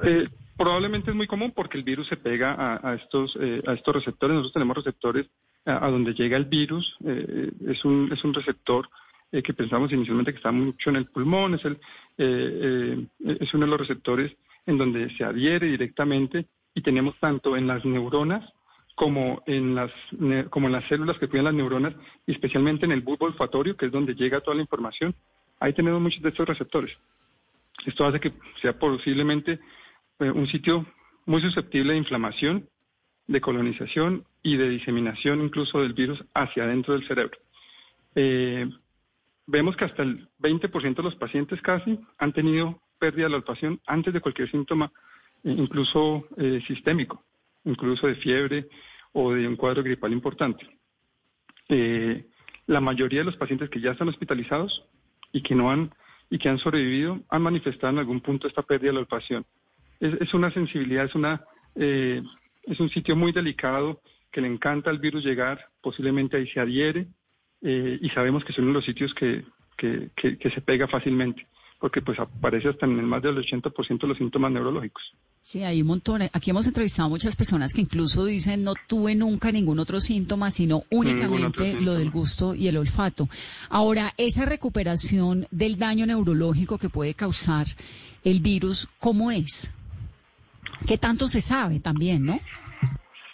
Eh, 0.02 0.28
probablemente 0.56 1.11
es 1.11 1.16
muy 1.16 1.26
común 1.26 1.52
porque 1.54 1.78
el 1.78 1.85
virus 1.85 2.09
se 2.09 2.16
pega 2.16 2.78
a, 2.82 2.94
estos, 2.94 3.37
eh, 3.40 3.62
a 3.66 3.73
estos 3.73 3.94
receptores. 3.94 4.35
Nosotros 4.35 4.52
tenemos 4.52 4.76
receptores 4.76 5.26
a, 5.64 5.90
donde 5.90 6.14
llega 6.14 6.37
el 6.37 6.47
virus. 6.47 6.97
Eh, 7.04 7.50
es, 7.68 7.85
un, 7.85 8.11
es 8.12 8.23
un 8.25 8.35
receptor 8.35 8.88
que 9.30 9.54
pensamos 9.54 9.90
inicialmente 9.92 10.30
que 10.30 10.37
está 10.37 10.52
mucho 10.52 10.90
en 10.90 10.97
el 10.97 11.06
pulmón. 11.06 11.54
Es, 11.54 11.64
el, 11.64 11.78
es 12.18 13.54
uno 13.54 13.64
de 13.64 13.71
los 13.71 13.80
receptores 13.80 14.32
en 14.66 14.76
donde 14.76 15.09
se 15.16 15.25
adhiere 15.25 15.68
directamente 15.68 16.47
y 16.75 16.82
tenemos 16.82 17.18
tanto 17.18 17.56
en 17.56 17.66
las 17.66 17.85
neuronas 17.85 18.44
como 18.94 19.42
en 19.47 19.75
las 19.75 19.90
como 20.50 20.66
en 20.66 20.73
las 20.73 20.85
células 20.85 21.18
que 21.18 21.28
cuidan 21.28 21.47
las 21.47 21.54
neuronas 21.54 21.94
y 22.26 22.32
especialmente 22.32 22.85
en 22.85 22.92
el 22.92 23.00
bulbo 23.00 23.26
olfatorio, 23.26 23.76
que 23.76 23.87
es 23.87 23.92
donde 23.92 24.14
llega 24.14 24.40
toda 24.40 24.54
la 24.54 24.62
información. 24.62 25.14
Ahí 25.61 25.73
tenemos 25.73 26.00
muchos 26.00 26.23
de 26.23 26.28
estos 26.28 26.47
receptores. 26.47 26.92
Esto 27.87 28.04
hace 28.04 28.21
que 28.21 28.32
sea 28.61 28.78
posiblemente 28.78 29.52
eh, 29.52 29.59
un 30.19 30.47
sitio 30.47 30.87
muy 31.26 31.40
susceptible 31.40 31.92
de 31.92 31.99
inflamación, 31.99 32.69
de 33.26 33.40
colonización 33.40 34.25
y 34.42 34.57
de 34.57 34.69
diseminación 34.69 35.42
incluso 35.42 35.81
del 35.81 35.92
virus 35.92 36.25
hacia 36.35 36.64
adentro 36.64 36.95
del 36.95 37.07
cerebro. 37.07 37.38
Eh, 38.14 38.69
vemos 39.47 39.76
que 39.76 39.85
hasta 39.85 40.02
el 40.02 40.28
20% 40.40 40.95
de 40.95 41.02
los 41.02 41.16
pacientes 41.16 41.61
casi 41.62 41.99
han 42.19 42.33
tenido 42.33 42.81
pérdida 42.99 43.25
de 43.25 43.31
la 43.31 43.37
olfación 43.38 43.81
antes 43.87 44.12
de 44.12 44.21
cualquier 44.21 44.50
síntoma, 44.50 44.92
eh, 45.45 45.54
incluso 45.57 46.28
sistémico 46.66 47.25
incluso 47.64 48.07
de 48.07 48.16
fiebre 48.16 48.69
o 49.12 49.33
de 49.33 49.47
un 49.47 49.57
cuadro 49.57 49.83
gripal 49.83 50.12
importante. 50.12 50.66
Eh, 51.69 52.26
la 52.66 52.81
mayoría 52.81 53.21
de 53.21 53.26
los 53.26 53.37
pacientes 53.37 53.71
que 53.71 53.81
ya 53.81 53.92
están 53.92 54.09
hospitalizados 54.09 54.85
y 55.33 55.42
que 55.42 55.54
no 55.54 55.71
han 55.71 55.95
y 56.31 56.38
que 56.38 56.49
han 56.49 56.59
sobrevivido 56.59 57.21
han 57.28 57.42
manifestado 57.42 57.92
en 57.92 57.99
algún 57.99 58.21
punto 58.21 58.49
esta 58.49 58.62
pérdida 58.62 58.90
de 58.90 58.95
la 58.95 59.00
olfacción. 59.00 59.45
Es, 60.02 60.35
una 60.35 60.52
sensibilidad, 60.52 61.04
es 61.04 61.14
una 61.14 61.44
eh, 61.76 62.23
es 62.64 62.80
un 62.80 62.90
sitio 62.90 63.14
muy 63.16 63.32
delicado 63.32 64.02
que 64.30 64.40
le 64.40 64.49
encanta 64.49 64.90
al 64.90 64.99
virus 64.99 65.25
llegar, 65.25 65.68
posiblemente 65.80 66.37
ahí 66.37 66.49
se 66.49 66.61
adhiere 66.61 67.06
eh, 67.62 67.99
y 68.00 68.09
sabemos 68.11 68.44
que 68.44 68.52
son 68.52 68.64
uno 68.64 68.73
de 68.73 68.78
los 68.78 68.85
sitios 68.85 69.14
que, 69.14 69.44
que, 69.76 70.11
que 70.16 70.50
se 70.50 70.61
pega 70.61 70.88
fácilmente 70.88 71.47
porque 71.82 72.00
pues 72.00 72.16
aparece 72.21 72.68
hasta 72.68 72.87
en 72.87 72.97
el 72.97 73.06
más 73.06 73.21
del 73.23 73.37
80% 73.37 74.02
de 74.02 74.06
los 74.06 74.16
síntomas 74.16 74.52
neurológicos. 74.52 75.02
Sí, 75.42 75.64
hay 75.64 75.80
un 75.80 75.88
montón. 75.88 76.23
Aquí 76.32 76.50
hemos 76.50 76.68
entrevistado 76.68 77.06
a 77.06 77.09
muchas 77.09 77.35
personas 77.35 77.73
que 77.73 77.80
incluso 77.80 78.25
dicen 78.25 78.62
no 78.62 78.75
tuve 78.87 79.16
nunca 79.16 79.50
ningún 79.50 79.80
otro 79.80 80.00
síntoma, 80.00 80.52
sino 80.52 80.85
únicamente 80.92 81.80
lo 81.80 81.94
del 81.94 82.12
gusto 82.12 82.54
y 82.54 82.68
el 82.68 82.76
olfato. 82.76 83.28
Ahora, 83.68 84.12
esa 84.16 84.44
recuperación 84.44 85.49
del 85.50 85.76
daño 85.76 86.06
neurológico 86.06 86.78
que 86.78 86.88
puede 86.88 87.14
causar 87.14 87.66
el 88.23 88.38
virus, 88.38 88.88
¿cómo 89.00 89.32
es? 89.32 89.68
¿Qué 90.86 90.98
tanto 90.98 91.28
se 91.28 91.40
sabe 91.40 91.80
también, 91.80 92.24
no? 92.24 92.40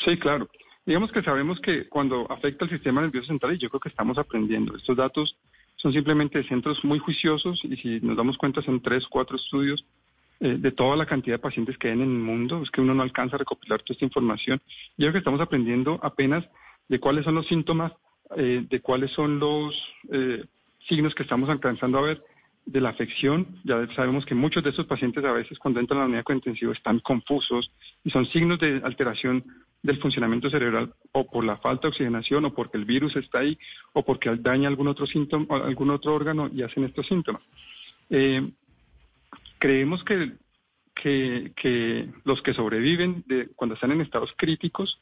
Sí, 0.04 0.16
claro. 0.18 0.48
Digamos 0.86 1.12
que 1.12 1.22
sabemos 1.22 1.60
que 1.60 1.88
cuando 1.88 2.30
afecta 2.30 2.64
el 2.64 2.70
sistema 2.70 3.02
nervioso 3.02 3.28
central, 3.28 3.54
y 3.54 3.58
yo 3.58 3.68
creo 3.68 3.80
que 3.80 3.90
estamos 3.90 4.16
aprendiendo, 4.16 4.76
estos 4.76 4.96
datos 4.96 5.36
son 5.76 5.92
simplemente 5.92 6.42
centros 6.44 6.82
muy 6.84 6.98
juiciosos 6.98 7.60
y 7.64 7.76
si 7.76 8.00
nos 8.00 8.16
damos 8.16 8.36
cuenta 8.36 8.62
son 8.62 8.80
tres, 8.80 9.06
cuatro 9.08 9.36
estudios 9.36 9.84
eh, 10.40 10.56
de 10.58 10.72
toda 10.72 10.96
la 10.96 11.06
cantidad 11.06 11.34
de 11.34 11.42
pacientes 11.42 11.76
que 11.78 11.88
hay 11.88 11.94
en 11.94 12.02
el 12.02 12.08
mundo, 12.08 12.62
es 12.62 12.70
que 12.70 12.80
uno 12.80 12.94
no 12.94 13.02
alcanza 13.02 13.36
a 13.36 13.40
recopilar 13.40 13.80
toda 13.80 13.94
esta 13.94 14.04
información. 14.04 14.60
Yo 14.96 15.04
creo 15.04 15.12
que 15.12 15.18
estamos 15.18 15.40
aprendiendo 15.40 16.00
apenas 16.02 16.44
de 16.88 17.00
cuáles 17.00 17.24
son 17.24 17.34
los 17.34 17.46
síntomas, 17.46 17.92
eh, 18.36 18.64
de 18.68 18.80
cuáles 18.80 19.10
son 19.12 19.38
los 19.38 19.74
eh, 20.10 20.44
signos 20.88 21.14
que 21.14 21.22
estamos 21.22 21.48
alcanzando 21.48 21.98
a 21.98 22.02
ver 22.02 22.22
de 22.68 22.80
la 22.82 22.90
afección. 22.90 23.46
Ya 23.64 23.86
sabemos 23.94 24.26
que 24.26 24.34
muchos 24.34 24.62
de 24.62 24.70
estos 24.70 24.86
pacientes 24.86 25.24
a 25.24 25.32
veces 25.32 25.58
cuando 25.58 25.80
entran 25.80 26.00
a 26.00 26.02
la 26.02 26.08
unidad 26.08 26.24
cointensiva 26.24 26.72
están 26.72 27.00
confusos 27.00 27.72
y 28.04 28.10
son 28.10 28.26
signos 28.26 28.58
de 28.58 28.82
alteración 28.84 29.42
del 29.82 29.98
funcionamiento 29.98 30.50
cerebral 30.50 30.92
o 31.12 31.30
por 31.30 31.44
la 31.44 31.56
falta 31.58 31.82
de 31.82 31.88
oxigenación 31.88 32.44
o 32.44 32.54
porque 32.54 32.76
el 32.76 32.84
virus 32.84 33.16
está 33.16 33.38
ahí 33.38 33.58
o 33.94 34.04
porque 34.04 34.36
daña 34.36 34.68
algún 34.68 34.88
otro 34.88 35.06
síntoma, 35.06 35.46
algún 35.56 35.90
otro 35.90 36.14
órgano 36.14 36.50
y 36.52 36.62
hacen 36.62 36.84
estos 36.84 37.06
síntomas. 37.06 37.42
Eh, 38.10 38.50
creemos 39.58 40.04
que, 40.04 40.32
que, 40.94 42.10
los 42.24 42.42
que 42.42 42.52
sobreviven 42.52 43.24
de, 43.26 43.48
cuando 43.56 43.76
están 43.76 43.92
en 43.92 44.02
estados 44.02 44.30
críticos 44.36 45.00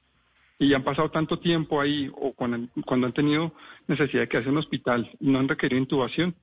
y 0.59 0.73
han 0.73 0.85
pasado 0.85 1.11
tanto 1.11 1.41
tiempo 1.41 1.81
ahí 1.81 2.11
o 2.15 2.33
cuando, 2.33 2.69
cuando 2.85 3.09
han 3.09 3.13
tenido 3.13 3.55
necesidad 3.89 4.23
de 4.23 4.29
que 4.29 4.37
hacer 4.37 4.53
un 4.53 4.59
hospital 4.59 5.11
y 5.19 5.31
no 5.31 5.41
han 5.41 5.49
requerido 5.49 5.81
intubación, 5.81 6.37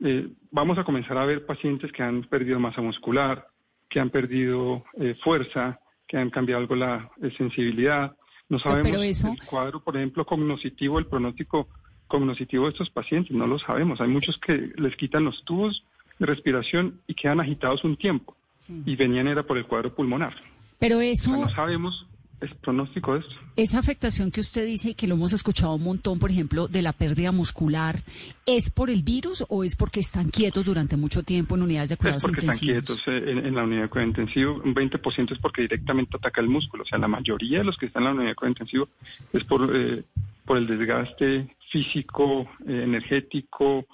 eh, 0.00 0.28
vamos 0.50 0.78
a 0.78 0.84
comenzar 0.84 1.16
a 1.18 1.26
ver 1.26 1.46
pacientes 1.46 1.92
que 1.92 2.02
han 2.02 2.22
perdido 2.24 2.58
masa 2.58 2.80
muscular, 2.80 3.46
que 3.88 4.00
han 4.00 4.10
perdido 4.10 4.84
eh, 4.98 5.14
fuerza, 5.22 5.80
que 6.08 6.16
han 6.16 6.30
cambiado 6.30 6.60
algo 6.62 6.74
la 6.74 7.10
eh, 7.22 7.32
sensibilidad. 7.36 8.16
No 8.48 8.58
sabemos 8.58 9.24
el 9.24 9.38
cuadro, 9.46 9.80
por 9.80 9.96
ejemplo, 9.96 10.26
cognoscitivo, 10.26 10.98
el 10.98 11.06
pronóstico 11.06 11.68
cognoscitivo 12.06 12.64
de 12.64 12.72
estos 12.72 12.90
pacientes, 12.90 13.34
no 13.34 13.46
lo 13.46 13.58
sabemos. 13.58 14.00
Hay 14.00 14.08
muchos 14.08 14.38
que 14.38 14.72
les 14.76 14.96
quitan 14.96 15.24
los 15.24 15.44
tubos 15.44 15.84
de 16.18 16.26
respiración 16.26 17.00
y 17.06 17.14
quedan 17.14 17.40
agitados 17.40 17.84
un 17.84 17.96
tiempo. 17.96 18.36
Y 18.84 18.96
venían 18.96 19.26
era 19.26 19.42
por 19.42 19.56
el 19.56 19.66
cuadro 19.66 19.94
pulmonar. 19.94 20.34
Pero 20.78 21.00
eso... 21.00 21.36
no 21.36 21.48
sabemos 21.48 22.06
es 22.42 22.52
pronóstico 22.56 23.16
esto. 23.16 23.34
Esa 23.56 23.78
afectación 23.78 24.30
que 24.30 24.40
usted 24.40 24.66
dice 24.66 24.90
y 24.90 24.94
que 24.94 25.06
lo 25.06 25.14
hemos 25.14 25.32
escuchado 25.32 25.74
un 25.74 25.84
montón, 25.84 26.18
por 26.18 26.30
ejemplo, 26.30 26.66
de 26.66 26.82
la 26.82 26.92
pérdida 26.92 27.30
muscular, 27.30 28.02
¿es 28.46 28.70
por 28.70 28.90
el 28.90 29.02
virus 29.02 29.44
o 29.48 29.62
es 29.62 29.76
porque 29.76 30.00
están 30.00 30.30
quietos 30.30 30.64
durante 30.64 30.96
mucho 30.96 31.22
tiempo 31.22 31.54
en 31.54 31.62
unidades 31.62 31.90
de 31.90 31.96
cuidados 31.96 32.24
es 32.24 32.30
porque 32.30 32.40
están 32.40 32.58
quietos 32.58 33.02
eh, 33.06 33.42
en, 33.44 33.54
la 33.54 33.62
unidad 33.62 33.82
de 33.82 33.88
cuidado 33.88 34.08
intensivo. 34.08 34.60
Un 34.64 34.74
20% 34.74 35.32
es 35.32 35.38
porque 35.38 35.62
directamente 35.62 36.16
ataca 36.16 36.40
el 36.40 36.48
músculo. 36.48 36.82
O 36.82 36.86
sea, 36.86 36.98
la 36.98 37.08
mayoría 37.08 37.58
de 37.58 37.64
los 37.64 37.76
que 37.76 37.86
están 37.86 38.02
en 38.02 38.06
la 38.06 38.14
unidad 38.14 38.30
de 38.30 38.34
cuidado 38.34 38.52
intensivo 38.52 38.88
es 39.32 39.44
por, 39.44 39.70
eh, 39.74 40.02
por 40.44 40.58
el 40.58 40.66
desgaste 40.66 41.56
físico, 41.70 42.48
eh, 42.66 42.82
energético 42.84 43.86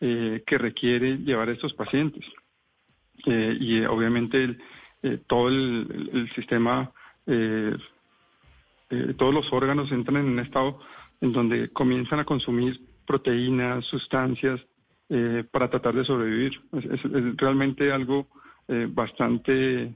que 0.00 0.58
requiere 0.58 1.18
llevar 1.18 1.48
a 1.48 1.52
estos 1.52 1.74
pacientes. 1.74 2.24
y 3.24 3.84
obviamente 3.84 4.58
todo 5.28 5.46
el, 5.46 6.10
el 6.12 6.34
sistema 6.34 6.90
eh, 7.26 7.76
eh, 8.92 9.14
todos 9.16 9.32
los 9.32 9.50
órganos 9.52 9.90
entran 9.90 10.18
en 10.18 10.32
un 10.32 10.38
estado 10.38 10.78
en 11.22 11.32
donde 11.32 11.70
comienzan 11.70 12.20
a 12.20 12.26
consumir 12.26 12.78
proteínas, 13.06 13.86
sustancias, 13.86 14.60
eh, 15.08 15.44
para 15.50 15.70
tratar 15.70 15.94
de 15.94 16.04
sobrevivir. 16.04 16.60
Es, 16.72 17.02
realmente 17.36 17.90
algo 17.90 18.28
eh, 18.68 18.86
bastante 18.90 19.94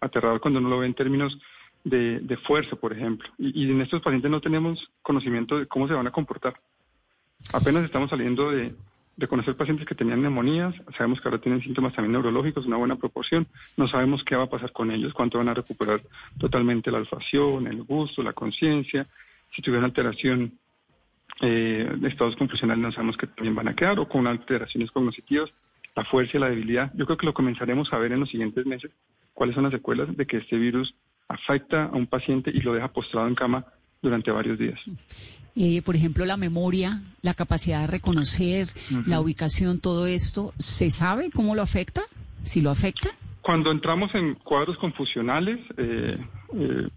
aterrador 0.00 0.40
cuando 0.40 0.60
uno 0.60 0.68
lo 0.68 0.78
ve 0.80 0.86
en 0.86 0.94
términos 0.94 1.38
de, 1.82 2.38
fuerza, 2.46 2.76
por 2.76 2.92
ejemplo. 2.92 3.26
Y, 3.38 3.70
en 3.70 3.80
estos 3.80 4.02
pacientes 4.02 4.30
no 4.30 4.40
tenemos 4.42 4.90
conocimiento 5.02 5.58
de 5.58 5.66
cómo 5.66 5.88
se 5.88 5.94
van 5.94 6.06
a 6.06 6.12
comportar. 6.12 6.60
Apenas 7.54 7.84
estamos 7.84 8.10
saliendo 8.10 8.50
de, 8.50 8.74
de 9.16 9.28
conocer 9.28 9.56
pacientes 9.56 9.86
que 9.86 9.94
tenían 9.94 10.20
neumonías, 10.20 10.74
sabemos 10.96 11.20
que 11.20 11.28
ahora 11.28 11.40
tienen 11.40 11.62
síntomas 11.62 11.94
también 11.94 12.12
neurológicos, 12.12 12.66
una 12.66 12.76
buena 12.76 12.96
proporción, 12.96 13.46
no 13.76 13.88
sabemos 13.88 14.22
qué 14.24 14.36
va 14.36 14.44
a 14.44 14.50
pasar 14.50 14.72
con 14.72 14.90
ellos, 14.90 15.14
cuánto 15.14 15.38
van 15.38 15.48
a 15.48 15.54
recuperar 15.54 16.02
totalmente 16.38 16.90
la 16.90 16.98
alfación, 16.98 17.66
el 17.66 17.82
gusto, 17.82 18.22
la 18.22 18.34
conciencia, 18.34 19.06
si 19.54 19.62
tuvieron 19.62 19.84
alteración 19.86 20.58
eh, 21.40 21.90
de 21.98 22.08
estados 22.08 22.36
confusionales 22.36 22.82
no 22.82 22.92
sabemos 22.92 23.16
que 23.16 23.26
también 23.26 23.54
van 23.54 23.68
a 23.68 23.74
quedar, 23.74 23.98
o 23.98 24.08
con 24.08 24.26
alteraciones 24.26 24.90
cognitivas, 24.90 25.50
la 25.94 26.04
fuerza 26.04 26.36
y 26.36 26.40
la 26.40 26.50
debilidad. 26.50 26.92
Yo 26.94 27.06
creo 27.06 27.16
que 27.16 27.26
lo 27.26 27.34
comenzaremos 27.34 27.92
a 27.92 27.98
ver 27.98 28.12
en 28.12 28.20
los 28.20 28.30
siguientes 28.30 28.64
meses, 28.66 28.90
cuáles 29.32 29.54
son 29.54 29.64
las 29.64 29.72
secuelas 29.72 30.14
de 30.16 30.26
que 30.26 30.38
este 30.38 30.56
virus 30.56 30.94
afecta 31.28 31.84
a 31.84 31.96
un 31.96 32.06
paciente 32.06 32.50
y 32.54 32.58
lo 32.58 32.74
deja 32.74 32.88
postrado 32.88 33.28
en 33.28 33.34
cama 33.34 33.66
durante 34.06 34.30
varios 34.30 34.58
días. 34.58 34.80
Eh, 35.58 35.82
por 35.82 35.96
ejemplo, 35.96 36.24
la 36.24 36.36
memoria, 36.36 37.02
la 37.22 37.34
capacidad 37.34 37.80
de 37.80 37.86
reconocer, 37.86 38.68
la 39.06 39.20
ubicación, 39.20 39.80
todo 39.80 40.06
esto, 40.06 40.52
¿se 40.58 40.90
sabe 40.90 41.30
cómo 41.30 41.54
lo 41.54 41.62
afecta? 41.62 42.02
¿Si 42.44 42.60
lo 42.60 42.70
afecta? 42.70 43.08
Cuando 43.40 43.70
entramos 43.70 44.14
en 44.14 44.34
cuadros 44.34 44.76
confusionales 44.76 45.58
eh, 45.78 46.18
eh, 46.54 46.88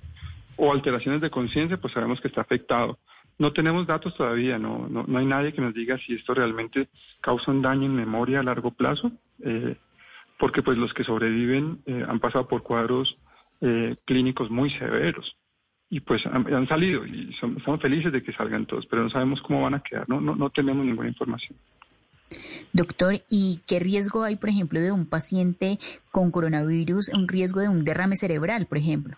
o 0.58 0.74
alteraciones 0.74 1.22
de 1.22 1.30
conciencia, 1.30 1.78
pues 1.78 1.94
sabemos 1.94 2.20
que 2.20 2.28
está 2.28 2.42
afectado. 2.42 3.00
No 3.38 3.54
tenemos 3.54 3.88
datos 3.88 4.14
todavía, 4.16 4.60
no, 4.60 4.90
no, 4.90 5.18
hay 5.18 5.26
nadie 5.26 5.54
que 5.54 5.62
nos 5.62 5.74
diga 5.74 5.98
si 5.98 6.16
esto 6.16 6.34
realmente 6.34 6.90
causa 7.22 7.52
un 7.52 7.62
daño 7.62 7.86
en 7.86 7.96
memoria 7.96 8.42
a 8.42 8.44
largo 8.44 8.72
plazo, 8.72 9.14
porque 10.38 10.62
pues 10.62 10.78
los 10.78 10.94
que 10.94 11.06
sobreviven 11.06 11.80
han 12.10 12.20
pasado 12.20 12.50
por 12.50 12.64
cuadros 12.64 13.16
clínicos 14.04 14.52
muy 14.52 14.70
severos 14.72 15.38
y 15.90 16.00
pues 16.02 16.26
han, 16.26 16.68
salido 16.68 17.06
y 17.06 17.32
estamos 17.34 17.82
felices 17.82 18.12
de 18.12 18.22
que 18.22 18.34
salgan 18.34 18.66
todos, 18.66 18.86
pero 18.86 19.04
no 19.04 19.10
sabemos 19.10 19.42
cómo 19.42 19.64
van 19.64 19.74
a 19.74 19.82
quedar, 19.82 20.08
no, 20.08 20.22
no, 20.22 20.36
no 20.36 20.50
tenemos 20.50 20.86
ninguna 20.86 21.10
información. 21.10 21.58
Doctor, 22.74 23.16
¿y 23.30 23.62
qué 23.68 23.80
riesgo 23.80 24.24
hay, 24.24 24.36
por 24.36 24.50
ejemplo, 24.50 24.80
de 24.80 24.92
un 24.92 25.08
paciente 25.08 25.80
con 26.12 26.30
coronavirus, 26.30 27.10
un 27.14 27.28
riesgo 27.28 27.62
de 27.62 27.70
un 27.70 27.84
derrame 27.84 28.16
cerebral, 28.16 28.68
por 28.68 28.78
ejemplo? 28.78 29.18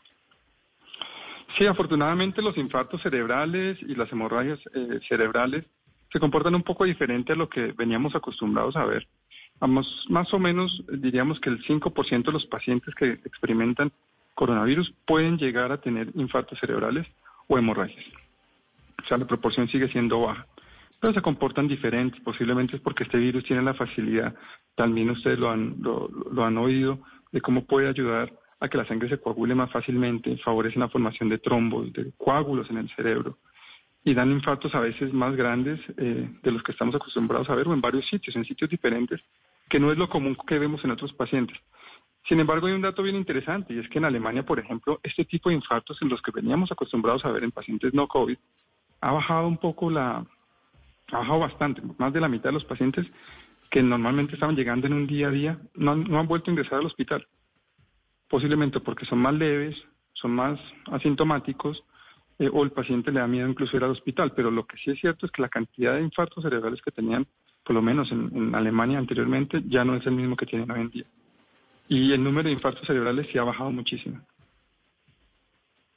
Sí, 1.57 1.65
afortunadamente 1.65 2.41
los 2.41 2.57
infartos 2.57 3.01
cerebrales 3.01 3.77
y 3.81 3.95
las 3.95 4.09
hemorragias 4.11 4.59
eh, 4.73 5.01
cerebrales 5.09 5.65
se 6.11 6.19
comportan 6.19 6.55
un 6.55 6.63
poco 6.63 6.85
diferente 6.85 7.33
a 7.33 7.35
lo 7.35 7.49
que 7.49 7.73
veníamos 7.73 8.15
acostumbrados 8.15 8.77
a 8.77 8.85
ver. 8.85 9.07
Vamos, 9.59 10.05
más 10.09 10.33
o 10.33 10.39
menos 10.39 10.83
diríamos 10.91 11.39
que 11.39 11.49
el 11.49 11.61
5% 11.63 12.25
de 12.25 12.31
los 12.31 12.45
pacientes 12.45 12.95
que 12.95 13.11
experimentan 13.25 13.91
coronavirus 14.33 14.93
pueden 15.05 15.37
llegar 15.37 15.71
a 15.71 15.81
tener 15.81 16.09
infartos 16.15 16.59
cerebrales 16.59 17.07
o 17.47 17.57
hemorragias. 17.57 18.05
O 19.03 19.07
sea, 19.07 19.17
la 19.17 19.27
proporción 19.27 19.67
sigue 19.67 19.87
siendo 19.89 20.21
baja. 20.21 20.47
Pero 20.99 21.13
se 21.13 21.21
comportan 21.21 21.67
diferentes, 21.67 22.21
posiblemente 22.21 22.75
es 22.75 22.81
porque 22.81 23.03
este 23.03 23.17
virus 23.17 23.43
tiene 23.43 23.63
la 23.63 23.73
facilidad, 23.73 24.35
también 24.75 25.09
ustedes 25.09 25.39
lo 25.39 25.49
han, 25.49 25.77
lo 25.81 26.45
han 26.45 26.57
oído, 26.57 26.99
de 27.31 27.41
cómo 27.41 27.65
puede 27.65 27.87
ayudar 27.87 28.31
a 28.59 28.67
que 28.67 28.77
la 28.77 28.85
sangre 28.85 29.09
se 29.09 29.19
coagule 29.19 29.55
más 29.55 29.71
fácilmente, 29.71 30.37
favorece 30.37 30.77
la 30.77 30.89
formación 30.89 31.29
de 31.29 31.39
trombos, 31.39 31.91
de 31.93 32.11
coágulos 32.17 32.69
en 32.69 32.77
el 32.77 32.89
cerebro 32.95 33.37
y 34.03 34.13
dan 34.13 34.31
infartos 34.31 34.73
a 34.75 34.79
veces 34.79 35.13
más 35.13 35.35
grandes 35.35 35.79
eh, 35.97 36.29
de 36.41 36.51
los 36.51 36.63
que 36.63 36.71
estamos 36.71 36.95
acostumbrados 36.95 37.49
a 37.49 37.55
ver 37.55 37.67
o 37.67 37.73
en 37.73 37.81
varios 37.81 38.07
sitios, 38.07 38.35
en 38.35 38.45
sitios 38.45 38.69
diferentes, 38.69 39.21
que 39.69 39.79
no 39.79 39.91
es 39.91 39.97
lo 39.97 40.09
común 40.09 40.37
que 40.47 40.59
vemos 40.59 40.83
en 40.83 40.91
otros 40.91 41.13
pacientes. 41.13 41.57
Sin 42.27 42.39
embargo, 42.39 42.67
hay 42.67 42.73
un 42.73 42.81
dato 42.81 43.03
bien 43.03 43.15
interesante 43.15 43.73
y 43.73 43.79
es 43.79 43.89
que 43.89 43.97
en 43.97 44.05
Alemania, 44.05 44.43
por 44.43 44.59
ejemplo, 44.59 44.99
este 45.03 45.25
tipo 45.25 45.49
de 45.49 45.55
infartos 45.55 46.01
en 46.01 46.09
los 46.09 46.21
que 46.21 46.31
veníamos 46.31 46.71
acostumbrados 46.71 47.25
a 47.25 47.31
ver 47.31 47.43
en 47.43 47.51
pacientes 47.51 47.93
no 47.93 48.07
COVID 48.07 48.37
ha 49.01 49.11
bajado 49.11 49.47
un 49.47 49.57
poco 49.57 49.89
la, 49.89 50.25
ha 51.11 51.17
bajado 51.17 51.39
bastante, 51.39 51.81
más 51.97 52.13
de 52.13 52.21
la 52.21 52.27
mitad 52.27 52.49
de 52.49 52.53
los 52.53 52.65
pacientes 52.65 53.07
que 53.71 53.81
normalmente 53.81 54.35
estaban 54.35 54.55
llegando 54.55 54.85
en 54.85 54.93
un 54.93 55.07
día 55.07 55.29
a 55.29 55.31
día 55.31 55.57
no 55.75 55.95
no 55.95 56.19
han 56.19 56.27
vuelto 56.27 56.51
a 56.51 56.53
ingresar 56.53 56.79
al 56.79 56.85
hospital 56.85 57.25
posiblemente 58.31 58.79
porque 58.79 59.05
son 59.05 59.19
más 59.19 59.33
leves, 59.35 59.75
son 60.13 60.31
más 60.31 60.57
asintomáticos 60.85 61.83
eh, 62.39 62.49
o 62.51 62.63
el 62.63 62.71
paciente 62.71 63.11
le 63.11 63.19
da 63.19 63.27
miedo 63.27 63.47
incluso 63.47 63.75
ir 63.75 63.83
al 63.83 63.91
hospital. 63.91 64.31
Pero 64.33 64.49
lo 64.49 64.65
que 64.65 64.77
sí 64.77 64.89
es 64.89 64.99
cierto 64.99 65.25
es 65.25 65.31
que 65.33 65.41
la 65.41 65.49
cantidad 65.49 65.95
de 65.95 66.01
infartos 66.01 66.43
cerebrales 66.43 66.81
que 66.81 66.91
tenían, 66.91 67.27
por 67.63 67.75
lo 67.75 67.81
menos 67.81 68.09
en, 68.11 68.55
Alemania 68.55 68.97
anteriormente, 68.97 69.61
ya 69.67 69.83
no 69.83 69.95
es 69.95 70.07
el 70.07 70.15
mismo 70.15 70.37
que 70.37 70.45
tienen 70.45 70.71
hoy 70.71 70.79
en 70.79 70.89
día. 70.89 71.05
Y 71.91 72.13
el 72.13 72.23
número 72.23 72.47
de 72.47 72.53
infartos 72.53 72.87
cerebrales 72.87 73.27
sí 73.29 73.37
ha 73.37 73.43
bajado 73.43 73.69
muchísimo. 73.69 74.25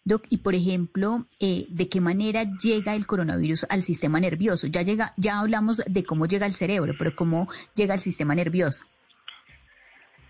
Doc, 0.05 0.25
y 0.29 0.39
por 0.39 0.57
ejemplo, 0.57 1.27
eh, 1.39 1.67
¿de 1.69 1.89
qué 1.89 2.01
manera 2.01 2.43
llega 2.61 2.97
el 2.97 3.07
coronavirus 3.07 3.65
al 3.71 3.83
sistema 3.83 4.19
nervioso? 4.19 4.67
Ya 4.67 4.83
llega, 4.83 5.13
ya 5.17 5.39
hablamos 5.39 5.85
de 5.87 6.03
cómo 6.03 6.27
llega 6.27 6.47
al 6.47 6.53
cerebro, 6.53 6.95
pero 6.99 7.15
¿cómo 7.15 7.49
llega 7.77 7.95
al 7.95 8.01
sistema 8.01 8.35
nervioso? 8.35 8.85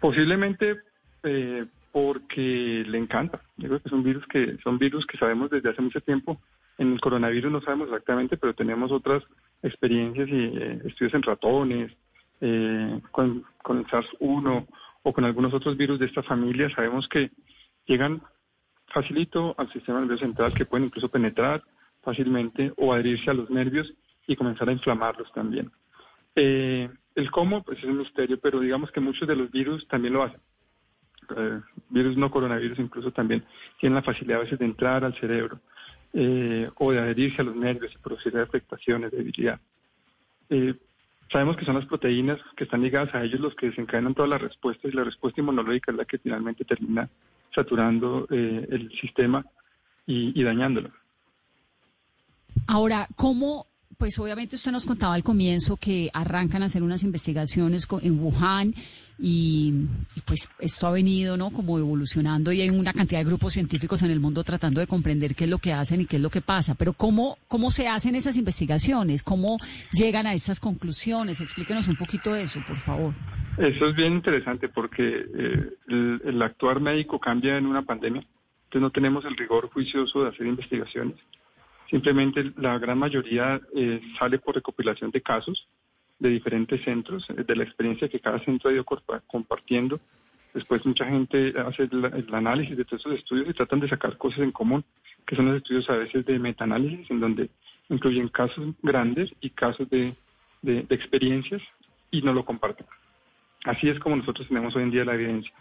Posiblemente 0.00 0.82
eh, 1.22 1.64
porque 1.92 2.84
le 2.86 2.98
encanta. 2.98 3.40
Yo 3.56 3.68
creo 3.68 3.80
que 3.80 3.88
son 3.88 4.02
virus 4.02 4.26
que 4.26 4.58
son 4.62 4.76
virus 4.76 5.06
que 5.06 5.16
sabemos 5.16 5.48
desde 5.48 5.70
hace 5.70 5.80
mucho 5.80 6.02
tiempo. 6.02 6.38
En 6.76 6.92
el 6.92 7.00
coronavirus 7.00 7.50
no 7.50 7.62
sabemos 7.62 7.88
exactamente, 7.88 8.36
pero 8.36 8.52
tenemos 8.52 8.92
otras 8.92 9.22
experiencias 9.62 10.28
y 10.28 10.42
eh, 10.44 10.82
estudios 10.84 11.14
en 11.14 11.22
ratones, 11.22 11.90
eh, 12.42 13.00
con, 13.12 13.46
con 13.62 13.78
el 13.78 13.86
SARS-1 13.86 14.66
o 15.04 15.12
con 15.12 15.24
algunos 15.24 15.54
otros 15.54 15.76
virus 15.76 16.00
de 16.00 16.06
esta 16.06 16.22
familia. 16.24 16.74
Sabemos 16.74 17.06
que 17.06 17.30
llegan 17.86 18.22
facilito 18.92 19.54
al 19.56 19.72
sistema 19.72 20.00
nervioso 20.00 20.24
central, 20.24 20.54
que 20.54 20.66
pueden 20.66 20.86
incluso 20.86 21.08
penetrar 21.08 21.62
fácilmente 22.02 22.72
o 22.76 22.92
adherirse 22.92 23.30
a 23.30 23.34
los 23.34 23.48
nervios 23.50 23.92
y 24.26 24.34
comenzar 24.34 24.68
a 24.68 24.72
inflamarlos 24.72 25.30
también. 25.32 25.70
Eh, 26.34 26.88
el 27.14 27.30
cómo, 27.30 27.62
pues 27.62 27.78
es 27.78 27.84
un 27.84 27.98
misterio, 27.98 28.40
pero 28.40 28.60
digamos 28.60 28.90
que 28.90 29.00
muchos 29.00 29.28
de 29.28 29.36
los 29.36 29.50
virus 29.50 29.86
también 29.88 30.14
lo 30.14 30.24
hacen. 30.24 30.40
Eh, 31.36 31.60
virus 31.90 32.16
no 32.16 32.30
coronavirus 32.30 32.78
incluso 32.78 33.10
también 33.12 33.44
tienen 33.80 33.94
la 33.94 34.02
facilidad 34.02 34.40
a 34.40 34.44
veces 34.44 34.58
de 34.58 34.64
entrar 34.66 35.04
al 35.04 35.18
cerebro 35.18 35.58
eh, 36.12 36.68
o 36.76 36.92
de 36.92 36.98
adherirse 36.98 37.40
a 37.40 37.44
los 37.44 37.56
nervios 37.56 37.92
y 37.94 37.98
producir 37.98 38.36
afectaciones, 38.36 39.10
debilidad. 39.10 39.60
Eh, 41.34 41.36
sabemos 41.36 41.56
que 41.56 41.64
son 41.64 41.74
las 41.74 41.86
proteínas 41.86 42.38
que 42.56 42.64
están 42.64 42.82
ligadas 42.82 43.12
a 43.14 43.24
ellos 43.24 43.40
los 43.40 43.54
que 43.56 43.66
desencadenan 43.66 44.14
todas 44.14 44.30
las 44.30 44.40
respuestas 44.40 44.92
y 44.92 44.96
la 44.96 45.04
respuesta 45.04 45.40
inmunológica 45.40 45.90
es 45.90 45.98
la 45.98 46.04
que 46.04 46.18
finalmente 46.18 46.64
termina 46.64 47.08
saturando 47.52 48.26
el 48.30 48.90
sistema 49.00 49.44
y 50.06 50.42
dañándolo. 50.42 50.90
Ahora, 52.66 53.08
¿cómo 53.16 53.66
pues 53.98 54.18
obviamente 54.18 54.56
usted 54.56 54.72
nos 54.72 54.86
contaba 54.86 55.14
al 55.14 55.22
comienzo 55.22 55.76
que 55.76 56.10
arrancan 56.12 56.62
a 56.62 56.66
hacer 56.66 56.82
unas 56.82 57.02
investigaciones 57.02 57.86
en 58.02 58.18
Wuhan 58.18 58.74
y, 59.18 59.86
pues 60.24 60.50
esto 60.58 60.86
ha 60.86 60.90
venido, 60.90 61.36
¿no? 61.36 61.50
Como 61.50 61.78
evolucionando 61.78 62.52
y 62.52 62.60
hay 62.60 62.70
una 62.70 62.92
cantidad 62.92 63.20
de 63.20 63.24
grupos 63.24 63.52
científicos 63.52 64.02
en 64.02 64.10
el 64.10 64.20
mundo 64.20 64.42
tratando 64.42 64.80
de 64.80 64.86
comprender 64.86 65.34
qué 65.34 65.44
es 65.44 65.50
lo 65.50 65.58
que 65.58 65.72
hacen 65.72 66.00
y 66.00 66.06
qué 66.06 66.16
es 66.16 66.22
lo 66.22 66.30
que 66.30 66.40
pasa. 66.40 66.74
Pero 66.74 66.92
¿cómo, 66.92 67.38
cómo 67.48 67.70
se 67.70 67.88
hacen 67.88 68.16
esas 68.16 68.36
investigaciones? 68.36 69.22
¿Cómo 69.22 69.58
llegan 69.92 70.26
a 70.26 70.34
estas 70.34 70.60
conclusiones? 70.60 71.40
Explíquenos 71.40 71.88
un 71.88 71.96
poquito 71.96 72.32
de 72.32 72.42
eso, 72.42 72.60
por 72.66 72.78
favor. 72.78 73.14
Eso 73.58 73.86
es 73.86 73.94
bien 73.94 74.14
interesante 74.14 74.68
porque 74.68 75.26
eh, 75.32 75.70
el 76.24 76.42
actuar 76.42 76.80
médico 76.80 77.20
cambia 77.20 77.56
en 77.56 77.66
una 77.66 77.82
pandemia. 77.82 78.26
Entonces 78.64 78.82
no 78.82 78.90
tenemos 78.90 79.24
el 79.24 79.36
rigor 79.36 79.70
juicioso 79.70 80.24
de 80.24 80.30
hacer 80.30 80.46
investigaciones. 80.46 81.16
Simplemente 81.94 82.52
la 82.56 82.76
gran 82.80 82.98
mayoría 82.98 83.60
eh, 83.72 84.00
sale 84.18 84.40
por 84.40 84.56
recopilación 84.56 85.12
de 85.12 85.22
casos 85.22 85.68
de 86.18 86.28
diferentes 86.28 86.82
centros, 86.82 87.24
eh, 87.30 87.44
de 87.44 87.54
la 87.54 87.62
experiencia 87.62 88.08
que 88.08 88.18
cada 88.18 88.40
centro 88.40 88.68
ha 88.68 88.72
ido 88.72 88.84
compartiendo. 89.28 90.00
Después 90.52 90.84
mucha 90.84 91.04
gente 91.04 91.54
hace 91.56 91.84
el, 91.84 92.34
análisis 92.34 92.76
de 92.76 92.84
todos 92.84 93.02
esos 93.02 93.14
estudios 93.20 93.48
y 93.48 93.52
tratan 93.52 93.78
de 93.78 93.88
sacar 93.88 94.18
cosas 94.18 94.40
en 94.40 94.50
común, 94.50 94.84
que 95.24 95.36
son 95.36 95.46
los 95.46 95.58
estudios 95.58 95.88
a 95.88 95.98
veces 95.98 96.26
de 96.26 96.36
metaanálisis, 96.40 97.08
en 97.12 97.20
donde 97.20 97.48
incluyen 97.88 98.26
casos 98.26 98.74
grandes 98.82 99.32
y 99.40 99.50
casos 99.50 99.88
de, 99.88 100.16
experiencias 100.90 101.62
y 102.10 102.22
no 102.22 102.32
lo 102.32 102.44
comparten. 102.44 102.88
Así 103.66 103.88
es 103.88 104.00
como 104.00 104.16
nosotros 104.16 104.48
tenemos 104.48 104.74
hoy 104.74 104.82
en 104.82 104.90
día 104.90 105.04
la 105.04 105.14
evidencia. 105.14 105.52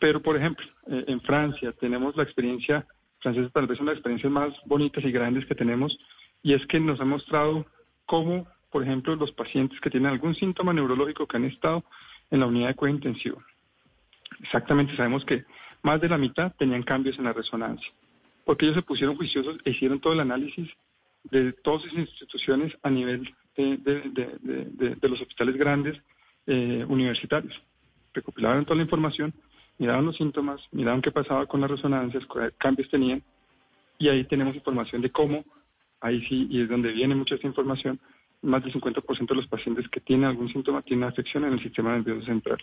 Pero, 0.00 0.22
por 0.22 0.34
ejemplo, 0.34 0.66
eh, 0.86 1.04
en 1.08 1.20
Francia 1.20 1.72
tenemos 1.72 2.16
la 2.16 2.22
experiencia 2.22 2.86
francesa 3.20 3.50
tal 3.50 3.66
vez 3.66 3.78
son 3.78 3.86
las 3.86 3.96
experiencias 3.96 4.32
más 4.32 4.54
bonitas 4.66 5.04
y 5.04 5.10
grandes 5.10 5.46
que 5.46 5.54
tenemos, 5.54 5.98
y 6.42 6.54
es 6.54 6.64
que 6.66 6.80
nos 6.80 7.00
ha 7.00 7.04
mostrado 7.04 7.66
cómo, 8.06 8.46
por 8.70 8.82
ejemplo, 8.82 9.16
los 9.16 9.32
pacientes 9.32 9.80
que 9.80 9.90
tienen 9.90 10.10
algún 10.10 10.34
síntoma 10.34 10.72
neurológico 10.72 11.26
que 11.26 11.36
han 11.36 11.44
estado 11.44 11.84
en 12.30 12.40
la 12.40 12.46
unidad 12.46 12.68
de 12.68 12.74
cuidado 12.74 12.96
intensivo. 12.96 13.42
Exactamente, 14.40 14.96
sabemos 14.96 15.24
que 15.24 15.44
más 15.82 16.00
de 16.00 16.08
la 16.08 16.18
mitad 16.18 16.52
tenían 16.56 16.82
cambios 16.82 17.18
en 17.18 17.24
la 17.24 17.32
resonancia, 17.32 17.90
porque 18.44 18.66
ellos 18.66 18.76
se 18.76 18.82
pusieron 18.82 19.16
juiciosos 19.16 19.58
e 19.64 19.70
hicieron 19.70 20.00
todo 20.00 20.12
el 20.12 20.20
análisis 20.20 20.68
de 21.24 21.52
todas 21.52 21.84
esas 21.84 21.98
instituciones 21.98 22.76
a 22.82 22.90
nivel 22.90 23.34
de, 23.56 24.96
los 25.02 25.20
hospitales 25.20 25.56
grandes 25.56 26.00
eh, 26.46 26.84
universitarios. 26.88 27.60
Recopilaron 28.14 28.64
toda 28.64 28.76
la 28.76 28.82
información 28.82 29.34
miraban 29.78 30.06
los 30.06 30.16
síntomas, 30.16 30.60
miraban 30.72 31.02
qué 31.02 31.10
pasaba 31.10 31.46
con 31.46 31.60
las 31.60 31.70
resonancias, 31.70 32.24
qué 32.26 32.50
cambios 32.58 32.88
tenían, 32.90 33.22
y 33.98 34.08
ahí 34.08 34.24
tenemos 34.24 34.54
información 34.54 35.02
de 35.02 35.10
cómo, 35.10 35.44
ahí 36.00 36.24
sí, 36.28 36.46
y 36.50 36.62
es 36.62 36.68
donde 36.68 36.92
viene 36.92 37.14
mucha 37.14 37.34
esta 37.34 37.46
información, 37.46 37.98
más 38.42 38.62
del 38.62 38.72
50% 38.72 39.26
de 39.26 39.34
los 39.34 39.46
pacientes 39.48 39.88
que 39.88 40.00
tienen 40.00 40.26
algún 40.26 40.48
síntoma 40.48 40.82
tienen 40.82 41.08
afección 41.08 41.44
en 41.44 41.54
el 41.54 41.62
sistema 41.62 41.92
nervioso 41.92 42.26
central. 42.26 42.58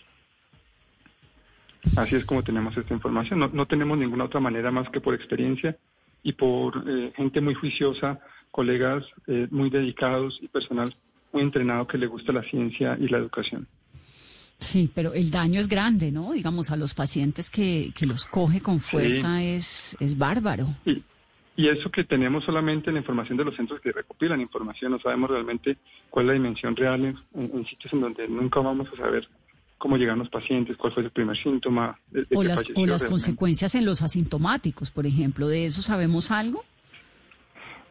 Así 1.96 2.16
es 2.16 2.24
como 2.24 2.42
tenemos 2.42 2.76
esta 2.76 2.94
información. 2.94 3.38
No, 3.52 3.66
tenemos 3.66 3.96
ninguna 3.98 4.24
otra 4.24 4.40
manera 4.40 4.70
más 4.70 4.88
que 4.90 5.00
por 5.00 5.14
experiencia 5.14 5.76
y 6.22 6.32
por 6.32 6.82
eh, 6.88 7.12
gente 7.14 7.40
muy 7.40 7.54
juiciosa, 7.54 8.18
colegas 8.50 9.04
eh, 9.26 9.46
muy 9.50 9.70
dedicados 9.70 10.38
y 10.42 10.48
personal 10.48 10.94
muy 11.32 11.42
entrenado 11.42 11.86
que 11.86 11.98
le 11.98 12.06
gusta 12.06 12.32
la 12.32 12.42
ciencia 12.42 12.96
y 12.98 13.08
la 13.08 13.18
educación. 13.18 13.68
Sí, 14.58 14.90
pero 14.94 15.12
el 15.12 15.30
daño 15.30 15.60
es 15.60 15.68
grande, 15.68 16.10
¿no? 16.10 16.32
Digamos, 16.32 16.70
a 16.70 16.76
los 16.76 16.94
pacientes 16.94 17.50
que, 17.50 17.92
que 17.94 18.06
los 18.06 18.24
coge 18.26 18.60
con 18.60 18.80
fuerza 18.80 19.42
es, 19.42 19.96
es 20.00 20.16
bárbaro. 20.16 20.66
Y, 20.86 21.02
y 21.56 21.68
eso 21.68 21.90
que 21.90 22.04
tenemos 22.04 22.44
solamente 22.44 22.90
la 22.90 22.98
información 22.98 23.36
de 23.36 23.44
los 23.44 23.56
centros 23.56 23.80
que 23.80 23.92
recopilan 23.92 24.40
información, 24.40 24.92
no 24.92 24.98
sabemos 24.98 25.30
realmente 25.30 25.76
cuál 26.08 26.24
es 26.24 26.28
la 26.28 26.32
dimensión 26.34 26.74
real 26.74 27.16
en, 27.34 27.66
sitios 27.66 27.92
en 27.92 28.00
donde 28.00 28.28
nunca 28.28 28.60
vamos 28.60 28.88
a 28.92 28.96
saber 28.96 29.28
cómo 29.76 29.98
llegan 29.98 30.18
los 30.18 30.30
pacientes, 30.30 30.76
cuál 30.78 30.92
fue 30.92 31.02
el 31.02 31.10
primer 31.10 31.36
síntoma. 31.36 31.98
o, 32.34 32.42
las, 32.42 32.64
o 32.74 32.86
las 32.86 33.04
consecuencias 33.04 33.74
en 33.74 33.84
los 33.84 34.00
asintomáticos, 34.00 34.90
por 34.90 35.06
ejemplo, 35.06 35.48
¿de 35.48 35.66
eso 35.66 35.82
sabemos 35.82 36.30
algo? 36.30 36.64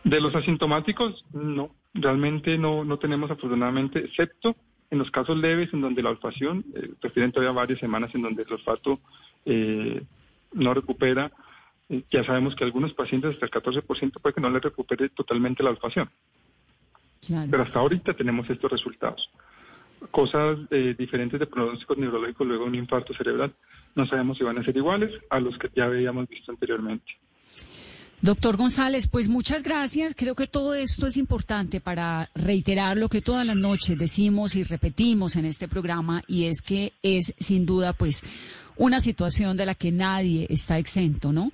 De 0.03 0.19
los 0.19 0.35
asintomáticos, 0.35 1.25
no, 1.31 1.69
realmente 1.93 2.57
no, 2.57 2.83
no 2.85 2.97
tenemos 2.97 3.29
afortunadamente, 3.29 3.99
excepto 3.99 4.55
en 4.95 4.99
los 4.99 5.11
casos 5.11 5.37
leves, 5.37 5.73
en 5.73 5.81
donde 5.81 6.01
la 6.01 6.09
olfacción, 6.09 6.65
eh, 6.73 6.91
refieren 7.01 7.31
todavía 7.31 7.53
varias 7.53 7.79
semanas 7.79 8.13
en 8.15 8.21
donde 8.21 8.43
el 8.43 8.53
olfato 8.53 8.99
eh, 9.45 10.03
no 10.53 10.73
recupera, 10.73 11.31
eh, 11.89 12.03
ya 12.09 12.23
sabemos 12.23 12.55
que 12.55 12.63
algunos 12.63 12.93
pacientes, 12.93 13.33
hasta 13.33 13.45
el 13.45 13.51
14%, 13.51 14.19
puede 14.21 14.33
que 14.33 14.41
no 14.41 14.49
le 14.49 14.59
recupere 14.59 15.09
totalmente 15.09 15.63
la 15.63 15.71
olfacción. 15.71 16.09
Pero 17.27 17.63
hasta 17.63 17.79
ahorita 17.79 18.13
tenemos 18.13 18.49
estos 18.49 18.71
resultados. 18.71 19.29
Cosas 20.11 20.59
eh, 20.69 20.95
diferentes 20.97 21.39
de 21.39 21.47
pronósticos 21.47 21.97
neurológicos 21.97 22.45
luego 22.45 22.63
de 22.63 22.69
un 22.69 22.75
infarto 22.75 23.13
cerebral, 23.13 23.53
no 23.95 24.05
sabemos 24.05 24.37
si 24.37 24.43
van 24.43 24.57
a 24.57 24.63
ser 24.63 24.77
iguales 24.77 25.11
a 25.29 25.39
los 25.39 25.57
que 25.57 25.69
ya 25.75 25.85
habíamos 25.85 26.27
visto 26.27 26.51
anteriormente. 26.51 27.17
Doctor 28.25 28.57
González, 28.57 29.07
pues 29.07 29.29
muchas 29.29 29.61
gracias. 29.61 30.15
Creo 30.17 30.33
que 30.33 30.47
todo 30.47 30.73
esto 30.73 31.05
es 31.05 31.15
importante 31.15 31.79
para 31.79 32.31
reiterar 32.33 32.97
lo 32.97 33.07
que 33.07 33.21
todas 33.21 33.45
las 33.45 33.55
noches 33.55 33.99
decimos 33.99 34.55
y 34.55 34.63
repetimos 34.63 35.35
en 35.35 35.45
este 35.45 35.67
programa 35.67 36.23
y 36.27 36.45
es 36.45 36.63
que 36.63 36.93
es 37.03 37.35
sin 37.39 37.67
duda 37.67 37.93
pues 37.93 38.23
una 38.77 38.99
situación 38.99 39.57
de 39.57 39.67
la 39.67 39.75
que 39.75 39.91
nadie 39.91 40.47
está 40.49 40.79
exento, 40.79 41.31
¿no? 41.31 41.51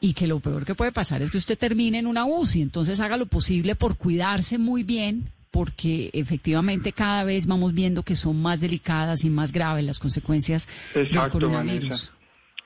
Y 0.00 0.14
que 0.14 0.26
lo 0.26 0.40
peor 0.40 0.64
que 0.64 0.74
puede 0.74 0.90
pasar 0.90 1.22
es 1.22 1.30
que 1.30 1.38
usted 1.38 1.56
termine 1.56 2.00
en 2.00 2.08
una 2.08 2.24
UCI, 2.24 2.62
entonces 2.62 2.98
haga 2.98 3.16
lo 3.16 3.26
posible 3.26 3.76
por 3.76 3.96
cuidarse 3.96 4.58
muy 4.58 4.82
bien, 4.82 5.28
porque 5.52 6.10
efectivamente 6.14 6.90
cada 6.90 7.22
vez 7.22 7.46
vamos 7.46 7.74
viendo 7.74 8.02
que 8.02 8.16
son 8.16 8.42
más 8.42 8.60
delicadas 8.60 9.24
y 9.24 9.30
más 9.30 9.52
graves 9.52 9.84
las 9.84 10.00
consecuencias 10.00 10.66
del 10.94 11.16
coronavirus. 11.30 12.12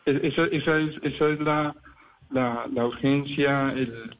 Esa, 0.06 0.44
esa, 0.44 0.78
es, 0.78 0.94
esa 1.02 1.28
es 1.28 1.40
la 1.40 1.76
la, 2.30 2.66
la 2.72 2.86
urgencia, 2.86 3.72
el, 3.74 4.16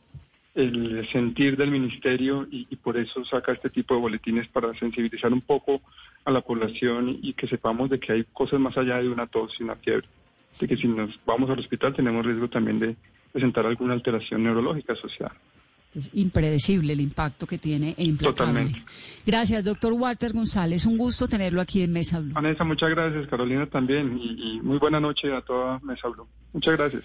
el, 0.54 1.08
sentir 1.12 1.56
del 1.56 1.70
ministerio 1.70 2.46
y, 2.50 2.64
por 2.76 2.96
eso 2.96 3.24
saca 3.24 3.52
este 3.52 3.68
tipo 3.68 3.94
de 3.94 4.00
boletines 4.00 4.48
para 4.48 4.74
sensibilizar 4.78 5.32
un 5.32 5.40
poco 5.40 5.82
a 6.24 6.30
la 6.30 6.40
población 6.40 7.18
y, 7.22 7.32
que 7.34 7.46
sepamos 7.46 7.90
de 7.90 8.00
que 8.00 8.12
hay 8.12 8.24
cosas 8.32 8.58
más 8.60 8.76
allá 8.76 8.98
de 8.98 9.08
una 9.08 9.26
tos 9.26 9.54
y 9.58 9.62
una 9.62 9.76
fiebre. 9.76 10.08
De 10.58 10.66
que 10.66 10.76
si 10.76 10.88
nos 10.88 11.18
vamos 11.26 11.50
al 11.50 11.58
hospital 11.58 11.94
tenemos 11.94 12.24
riesgo 12.24 12.48
también 12.48 12.78
de 12.78 12.96
presentar 13.32 13.66
alguna 13.66 13.92
alteración 13.92 14.42
neurológica 14.42 14.94
asociada. 14.94 15.34
Es 15.94 16.10
impredecible 16.14 16.92
el 16.92 17.00
impacto 17.00 17.46
que 17.46 17.56
tiene 17.56 17.94
e 17.96 18.12
Totalmente. 18.12 18.82
Gracias, 19.24 19.64
doctor 19.64 19.94
Walter 19.94 20.32
González. 20.32 20.84
Un 20.84 20.98
gusto 20.98 21.26
tenerlo 21.26 21.60
aquí 21.60 21.82
en 21.82 21.92
Mesa 21.92 22.20
Blue. 22.20 22.34
Vanessa, 22.34 22.64
muchas 22.64 22.90
gracias. 22.90 23.26
Carolina 23.28 23.66
también. 23.66 24.18
Y, 24.20 24.56
y 24.56 24.60
muy 24.60 24.78
buena 24.78 25.00
noche 25.00 25.32
a 25.32 25.40
toda 25.40 25.78
Mesa 25.80 26.08
Blue. 26.08 26.26
Muchas 26.52 26.76
gracias. 26.76 27.04